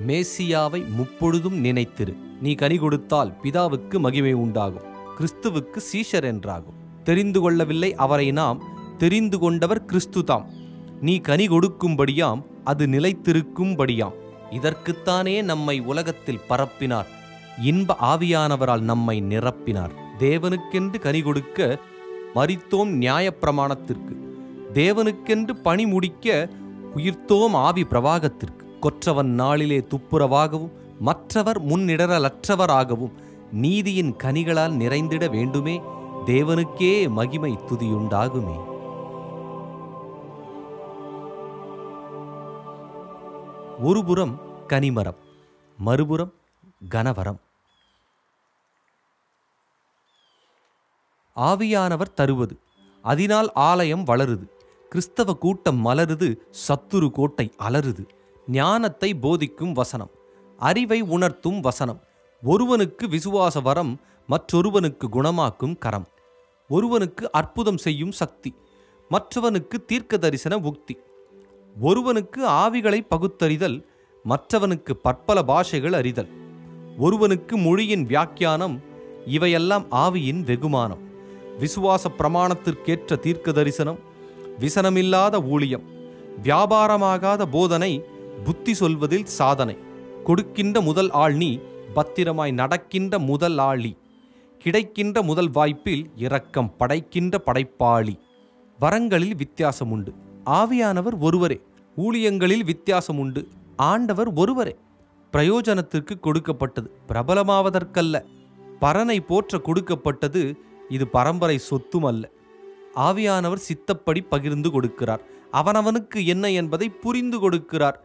[0.08, 2.14] மேசியாவை முப்பொழுதும் நினைத்திரு.
[2.42, 6.80] நீ கனி கொடுத்தால் பிதாவுக்கு மகிமை உண்டாகும் கிறிஸ்துவுக்கு சீஷர் என்றாகும்.
[7.08, 8.62] தெரிந்து கொள்ளவில்லை அவரை நாம்
[9.02, 10.46] தெரிந்து கொண்டவர் கிறிஸ்துதாம்.
[11.04, 14.14] நீ கனி கொடுக்கும்படியாம் அது நிலைத்திருக்கும்படியாம்.
[14.52, 17.06] இதற்குத்தானே நம்மை உலகத்தில் பரப்பினார்.
[17.62, 19.90] இன்ப ஆவியானவரால் நம்மை நிரப்பினார்.
[20.20, 21.80] தேவனுக்கென்று கனி கொடுக்க
[22.36, 24.16] மறித்தோம் நியாயப்பிரமாணத்திற்கு.
[24.74, 26.50] தேவனுக்கென்று பணி முடிக்க
[26.96, 28.64] உயிர்த்தோம் ஆவி பிரவாகத்திற்கு.
[28.80, 33.14] கொற்றவன் நாளிலே துப்புரவாகவும் மற்றவர் முன்னிடரலற்றவராகவும்
[33.52, 35.82] நீதியின் கனிகளால் நிறைந்திட வேண்டுமே.
[36.26, 38.72] தேவனுக்கே மகிமை துதியுண்டாகுமே.
[43.86, 44.34] ஒருபுறம்
[44.68, 45.18] கனிமரம்
[45.78, 46.32] மறுபுறம்
[46.94, 47.40] கனவரம்.
[51.36, 52.56] ஆவியானவர் தருவது
[53.04, 54.46] அதனால் ஆலயம் வளருது.
[54.90, 56.30] கிறிஸ்தவ கூட்டம் மலருது
[56.66, 58.04] சத்துரு கோட்டை அலறுது
[58.58, 60.12] ஞானத்தை போதிக்கும் வசனம்
[60.60, 62.02] அறிவை உணர்த்தும் வசனம்.
[62.44, 63.94] ஒருவனுக்கு விசுவாச வரம்
[64.30, 66.08] மற்றொருவனுக்கு குணமாக்கும் கரம்.
[66.70, 68.52] ஒருவனுக்கு அற்புதம் செய்யும் சக்தி
[69.10, 70.96] மற்றவனுக்கு தீர்க்க தரிசன உக்தி.
[71.80, 73.86] ஒருவனுக்கு ஆவிகளை பகுத்தறிதல்
[74.26, 76.28] மற்றவனுக்கு பற்பல பாஷைகள் அறிதல்.
[76.98, 78.82] ஒருவனுக்கு மொழியின் வியாக்கியானம்
[79.26, 81.00] இவையெல்லாம் ஆவியின் வெகுமானம்.
[81.60, 84.00] விசுவாச பிரமாணத்திற்கேற்ற தீர்க்க தரிசனம்
[84.60, 85.82] விசனமில்லாத ஊழியம்
[86.44, 88.04] வியாபாரமாகாத போதனை
[88.44, 89.78] புத்தி சொல்வதில் சாதனை.
[90.24, 91.60] கொடுக்கின்ற முதல் ஆள் நீ
[91.94, 93.98] பத்திரமாய் நடக்கின்ற முதல் ஆளி.
[94.58, 98.20] கிடைக்கின்ற முதல் வாய்ப்பில் இரக்கம் படைக்கின்ற படைப்பாளி.
[98.80, 100.14] வரங்களில் வித்தியாசம் உண்டு.
[100.46, 101.62] ஆவியானவர் ஒருவரே.
[101.98, 103.48] ஊழியங்களில் வித்தியாசம் உண்டு.
[103.76, 104.78] ஆண்டவர் ஒருவரே.
[105.32, 108.24] பிரயோஜனத்திற்கு கொடுக்கப்பட்டது பிரபலமாவதற்கல்ல.
[108.82, 110.56] பரனை போற்ற கொடுக்கப்பட்டது
[110.90, 112.30] இது பரம்பரை சொத்தும் அல்ல.
[112.96, 115.20] ஆவியானவர் சித்தப்படி பகிர்ந்து கொடுக்கிறார்.
[115.52, 117.96] அவனவனுக்கு என்ன என்பதை புரிந்து கொடுக்கிறார்.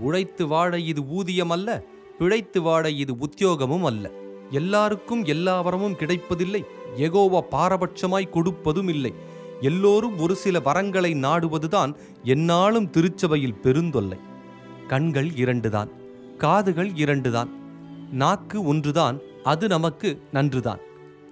[0.00, 1.82] உழைத்து வாழ இது ஊதியம் அல்ல.
[2.18, 4.10] பிழைத்து வாழ இது உத்தியோகமும் அல்ல.
[4.50, 6.64] எல்லாருக்கும் எல்லாவரமும் கிடைப்பதில்லை.
[6.96, 9.14] எகோவா பாரபட்சமாய் கொடுப்பதும் இல்லை.
[9.60, 14.18] எல்லோரும் ஒரு சில வரங்களை நாடுவதுதான் என்னாலும் திருச்சபையில் பெருந்தொல்லை.
[14.86, 15.88] கண்கள் இரண்டுதான்
[16.38, 17.48] காதுகள் இரண்டுதான்
[18.10, 20.78] நாக்கு ஒன்றுதான் அது நமக்கு நன்றுதான்.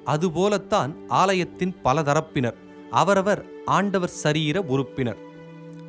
[0.05, 2.55] அதுபோலத்தான் ஆலயத்தின் பல தரப்பினர்
[2.91, 5.17] அவரவர் ஆண்டவர் சரீர உறுப்பினர்.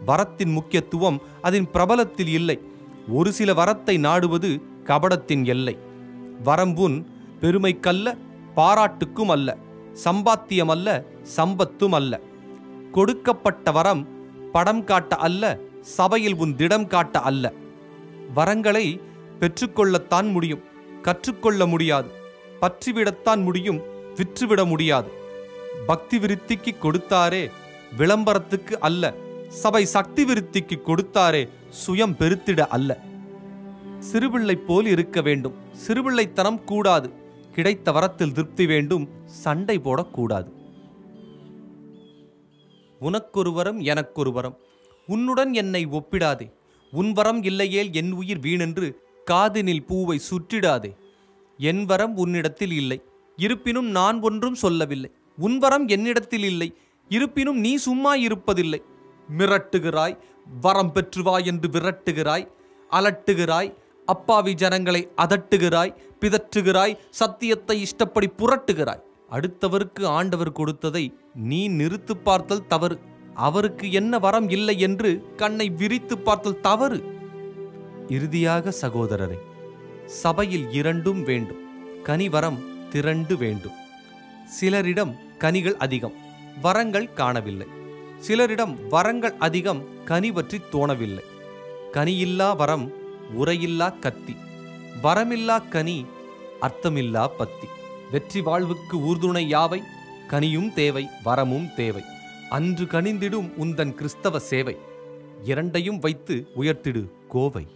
[0.07, 2.59] வரத்தின் முக்கியத்துவம் அதன் பிரபலத்தில் இல்லை.
[3.09, 5.77] ஒரு சில வரத்தை நாடுவது கபடத்தின் எல்லை.
[6.43, 7.05] வரம்புன்
[7.41, 8.17] பெருமைக்கல்ல
[8.55, 9.57] பாராட்டுக்கும் அல்ல.
[10.03, 10.89] சம்பாத்தியம் அல்ல
[11.37, 12.19] சம்பத்தும் அல்ல
[12.91, 14.03] கொடுக்கப்பட்ட வரம்
[14.55, 15.43] படம் காட்ட அல்ல
[15.95, 17.45] சபையில் உன் திடம் காட்ட அல்ல.
[18.35, 18.85] வரங்களை
[19.39, 20.63] பெற்றுக்கொள்ளத்தான் முடியும்
[21.07, 22.09] கற்றுக்கொள்ள முடியாது
[22.61, 23.81] பற்றிவிடத்தான் முடியும்
[24.17, 25.09] விற்றுவிட முடியாது.
[25.89, 27.43] பக்தி விருத்திக்கு கொடுத்தாரே
[27.97, 29.13] விளம்பரத்துக்கு அல்ல
[29.63, 31.43] சபை சக்தி விருத்திக்கு கொடுத்தாரே
[31.81, 32.91] சுயம் பெருத்திட அல்ல.
[33.99, 37.09] சிறுபிள்ளை போல் இருக்க வேண்டும் சிறுபிள்ளைத்தனம் கூடாது.
[37.55, 40.51] கிடைத்த வரத்தில் திருப்தி வேண்டும் சண்டை போடக்கூடாது.
[43.01, 44.57] உனக்கொரு வரம் எனக்கொரு வரம்.
[45.07, 46.53] உன்னுடன் என்னை ஒப்பிடாதே.
[46.91, 48.93] உன் வரம் இல்லையேல் என் உயிர் வீணென்று
[49.31, 50.95] காதினில் பூவை சுற்றிடாதே.
[51.57, 53.01] என் வரம் உன்னிடத்தில் இல்லை.
[53.35, 55.11] இருப்பினும் நான் ஒன்றும் சொல்லவில்லை.
[55.37, 56.73] உன் வரம் என்னிடத்தில் இல்லை.
[57.09, 58.81] இருப்பினும் நீ சும்மா இருப்பதில்லை.
[59.37, 60.17] மிரட்டுகிறாய்
[60.61, 62.47] வரம் பெற்று வா என்று விரட்டுகிறாய்
[62.91, 63.73] அலட்டுகிறாய்
[64.13, 69.03] அப்பாவி ஜனங்களை அதட்டுகிறாய் பிதற்றுகிறாய் சத்தியத்தை இஷ்டப்படி புரட்டுகிறாய்.
[69.31, 71.03] அடுத்தவருக்கு ஆண்டவர் கொடுத்ததை
[71.49, 72.97] நீ நிறுத்து பார்த்தல் தவறு.
[73.47, 76.99] அவருக்கு என்ன வரம் இல்லை என்று கண்ணை விரித்து பார்த்தல் தவறு.
[78.07, 79.39] இறுதியாக சகோதரரை
[80.21, 81.63] சபையில் இரண்டும் வேண்டும்
[82.03, 83.77] கனிவரம் திரண்டு வேண்டும்.
[84.57, 86.15] சிலரிடம் கனிகள் அதிகம்
[86.61, 87.67] வரங்கள் காணவில்லை.
[88.27, 91.25] சிலரிடம் வரங்கள் அதிகம் கனி பற்றி தோணவில்லை.
[91.95, 92.85] கனியில்லா வரம்
[93.33, 94.35] உரையில்லா கத்தி
[95.03, 96.05] வரமில்லா கனி
[96.61, 97.67] அர்த்தமில்லா பத்தி.
[98.11, 99.81] வெற்றி வாழ்வுக்கு ஊர்துணை யாவை?
[100.27, 102.03] கனியும் தேவை வரமும் தேவை.
[102.49, 104.77] அன்று கனிந்திடும் உந்தன் கிறிஸ்தவ சேவை.
[105.43, 107.67] இரண்டையும் வைத்து உயர்த்திடு கோவை.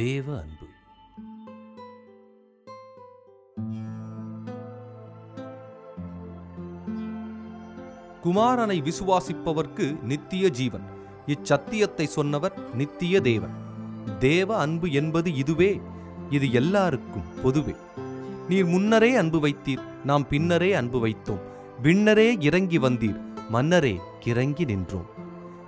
[0.00, 0.66] தேவ அன்பு.
[8.24, 10.82] குமாரனை விசுவாசிப்பவர்க்கு நித்திய ஜீவன்.
[11.26, 13.54] இச்சத்தியத்தை சொன்னவர் நித்திய தேவன்.
[14.18, 15.80] தேவ அன்பு என்பது இதுவே
[16.30, 17.74] இது எல்லாருக்கும் பொதுவே.
[18.48, 21.40] நீர் முன்னரே அன்பு வைத்தீர் நாம் பின்னரே அன்பு வைத்தோம்.
[21.82, 25.06] விண்ணரே இறங்கி வந்தீர் மன்னரே கிறங்கி நின்றோம்.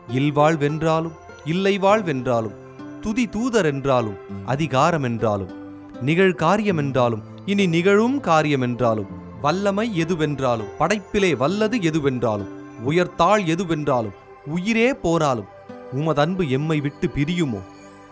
[0.09, 1.13] இல்வாழ்வென்றாலும்
[1.45, 2.61] இல்லை வாழ்வென்றாலும்
[3.03, 5.53] துதி தூதர் என்றாலும் அதிகாரம் என்றாலும்
[6.01, 12.53] நிகழ் காரியம் என்றாலும் இனி நிகழும் காரியம் என்றாலும் வல்லமை எதுவென்றாலும் படைப்பிலே வல்லது எதுவென்றாலும்
[12.85, 15.51] உயர்த்தாள் எதுவென்றாலும் உயிரே போராலும்
[15.93, 17.61] உமதன்பு எம்மை விட்டு பிரியுமோ?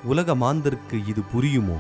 [0.05, 1.79] உலக மாந்தருக்கு இது புரியுமோ?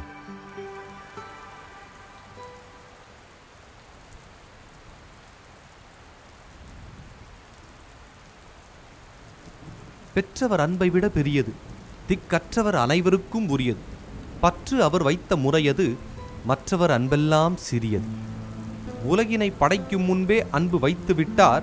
[10.15, 11.53] பெற்றவர் அன்பை விட பெரியது.
[12.11, 13.79] திக்கற்றவர் அனைவருக்கும் உரியது.
[14.41, 15.97] பற்று அவர் வைத்த முறையது
[16.45, 18.05] மற்றவர் அன்பெல்லாம் சிறியது.
[19.11, 21.63] உலகினை படைக்கும் முன்பே அன்பு வைத்து விட்டார்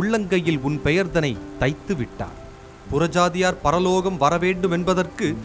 [0.00, 2.36] உள்ளங்கையில் உன் பெயர்தனை தைத்து விட்டார்.
[2.92, 5.36] புறஜாதியார் பரலோகம் வரவேண்டும் என்பதற்கு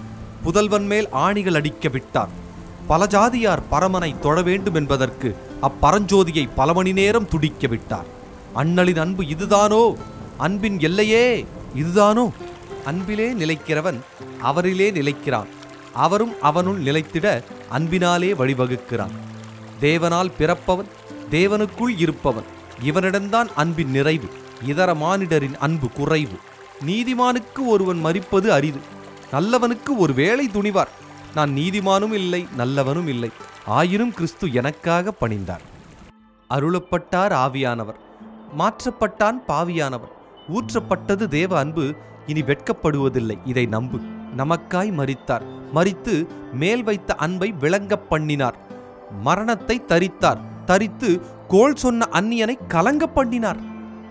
[0.43, 2.29] புதல்வன் மேல் ஆணிகள் அடிக்க விட்டார்.
[2.87, 8.05] பல ஜாதியார் பரமனை தொழ வேண்டும் என்பதற்கு அப்பரஞ்சோதியை பல மணி நேரம் துடிக்க விட்டார்.
[8.53, 9.95] அண்ணலின் அன்பு இதுதானோ?
[10.37, 12.29] அன்பின் எல்லையே இதுதானோ?
[12.85, 13.99] அன்பிலே நிலைக்கிறவன்
[14.43, 15.47] அவரிலே நிலைக்கிறான்.
[15.93, 19.11] அவரும் அவனுள் நிலைத்திட அன்பினாலே வழிவகுக்கிறான்.
[19.81, 20.87] தேவனால் பிறப்பவன்
[21.31, 22.43] தேவனுக்குள் இருப்பவன்
[22.85, 24.27] இவனிடம்தான் அன்பின் நிறைவு
[24.65, 26.37] இதர மானிடரின் அன்பு குறைவு.
[26.85, 28.79] நீதிமானுக்கு ஒருவன் மறிப்பது அரிது.
[29.31, 30.87] நல்லவனுக்கு ஒரு வேளை துணிவார்.
[31.35, 33.29] நான் நீதிமானும் இல்லை நல்லவனும் இல்லை.
[33.65, 35.63] ஆயினும் கிறிஸ்து எனக்காக பணிந்தார்.
[36.49, 37.95] அருளப்பட்டார் ஆவியானவர்.
[38.57, 40.11] மாற்றப்பட்டான் பாவியானவர்.
[40.53, 41.95] ஊற்றப்பட்டது தேவ அன்பு
[42.27, 43.37] இனி வெட்கப்படுவதில்லை.
[43.45, 43.99] இதை நம்பு.
[44.37, 45.41] நமக்காய் மறித்தார்
[45.75, 48.55] மறித்து மேல் வைத்த அன்பை விளங்கப் பண்ணினார்.
[49.21, 50.37] மரணத்தை தரித்தார்.
[50.65, 53.57] தரித்து கோள் சொன்ன அந்நியனை கலங்க பண்ணினார்.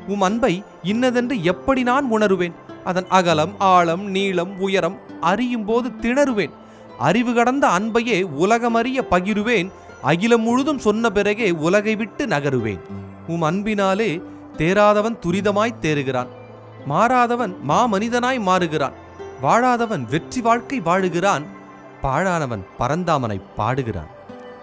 [0.06, 2.52] உம் அன்பை இன்னதென்று எப்படி நான் உணருவேன்?
[2.84, 6.50] அதன் அகலம் ஆழம் நீளம் உயரம் அறியும் போது திணறுவேன்.
[6.98, 9.70] அறிவு கடந்த அன்பையே உலகமறிய பகிருவேன்.
[10.02, 12.80] அகிலம் முழுதும் சொன்ன பிறகே உலகை விட்டு நகருவேன்.
[13.26, 14.22] உம் அன்பினாலே
[14.56, 16.26] தேராதவன் துரிதமாய் தேறுகிறான்.
[16.88, 18.92] மாறாதவன் மாமனிதனாய் மாறுகிறான்.
[19.42, 21.44] வாழாதவன் வெற்றி வாழ்க்கை வாழுகிறான்.
[22.02, 24.10] பாழானவன் பரந்தாமனை பாடுகிறான்.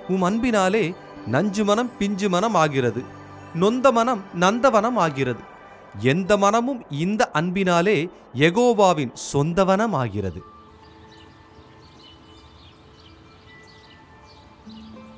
[0.08, 3.04] உம் அன்பினாலே நஞ்சு மனம் பிஞ்சு மனம் ஆகிறது.
[3.54, 5.40] நொந்த மனம் நந்தவனம் ஆகிறது.
[6.00, 10.44] எந்த மனமும் இந்த அன்பினாலே எகோவாவின் சொந்தவனம் ஆகிறது.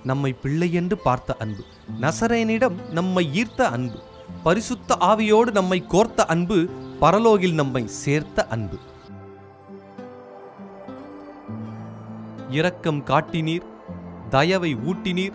[0.04, 1.64] நம்மை பிள்ளை என்று பார்த்த அன்பு.
[2.02, 4.00] நசரேனிடம் நம்மை ஈர்த்த அன்பு.
[4.44, 6.70] பரிசுத்த ஆவியோடு நம்மை கோர்த்த அன்பு
[7.02, 8.78] பரலோகில் நம்மை சேர்த்த அன்பு.
[12.50, 13.62] இரக்கம் காட்டினீர்
[14.30, 15.34] தயவை ஊட்டினீர்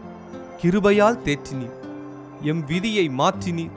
[0.63, 1.77] கிருபையால் தேற்றினீர்.
[2.43, 3.71] எம் விதியை மாற்றினீர்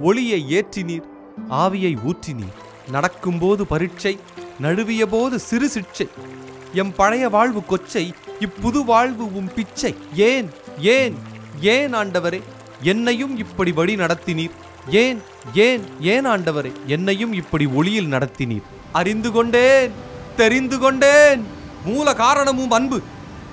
[0.00, 1.06] ஒளியை ஏற்றினீர்
[1.50, 2.56] ஆவியை ஊற்றினீர்.
[2.90, 4.18] நடக்கும்போது பரீட்சை
[4.60, 6.08] நழுவிய போது சிறு சிற்சை
[6.72, 9.94] எம் பழைய வாழ்வு கொச்சை இப்புது வாழ்வு உம் பிச்சை.
[10.14, 11.14] ஏன் ஏன்
[11.60, 12.42] ஏன் ஆண்டவரே?
[12.82, 14.50] என்னையும் இப்படி வழி நடத்தினீர்.
[14.88, 15.22] ஏன்
[15.54, 18.62] ஏன் ஏன் ஆண்டவரே என்னையும் இப்படி ஒளியில் நடத்தினீர்?
[18.92, 19.92] அறிந்து கொண்டேன்
[20.36, 21.46] தெரிந்து கொண்டேன்.
[21.84, 23.00] மூல காரணமும் அன்பு.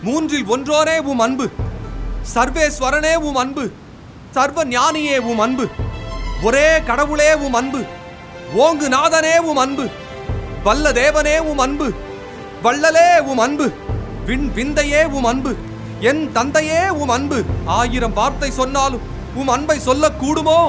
[0.03, 1.49] மூன்றில் ஒன்றோரே உம் அன்பு.
[2.35, 3.71] சர்வேஸ்வரனே உம் அன்பு.
[4.31, 5.67] சர்வ ஞானியே உம் அன்பு.
[6.43, 7.83] ஒரே கடவுளே உம் அன்பு.
[8.57, 9.87] ஓங்கு நாதனே உம் அன்பு.
[10.63, 11.93] வல்ல தேவனே உம் அன்பு.
[12.63, 13.71] வள்ளலே உம் அன்பு.
[14.25, 15.55] விண் விந்தையே உம் அன்பு.
[15.99, 17.43] என் தந்தையே உம் அன்பு.
[17.65, 20.59] ஆயிரம் வார்த்தை சொன்னாலும் உம் அன்பை சொல்ல கூடுமோ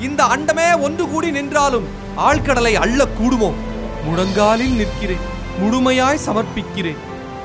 [0.00, 1.86] இந்த அண்டமே ஒன்று கூடி நின்றாலும்
[2.28, 3.50] ஆழ்கடலை அள்ள கூடுமோ
[4.06, 5.24] முழங்காலில் நிற்கிறேன்
[5.62, 7.00] முழுமையாய் சமர்ப்பிக்கிறேன்.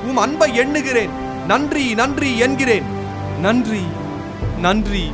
[0.06, 1.14] உம் அன்பை எண்ணுகிறேன்
[1.46, 2.86] நன்றி நன்றி என்கிறேன்.
[3.40, 3.82] நன்றி
[4.58, 5.04] நன்றி.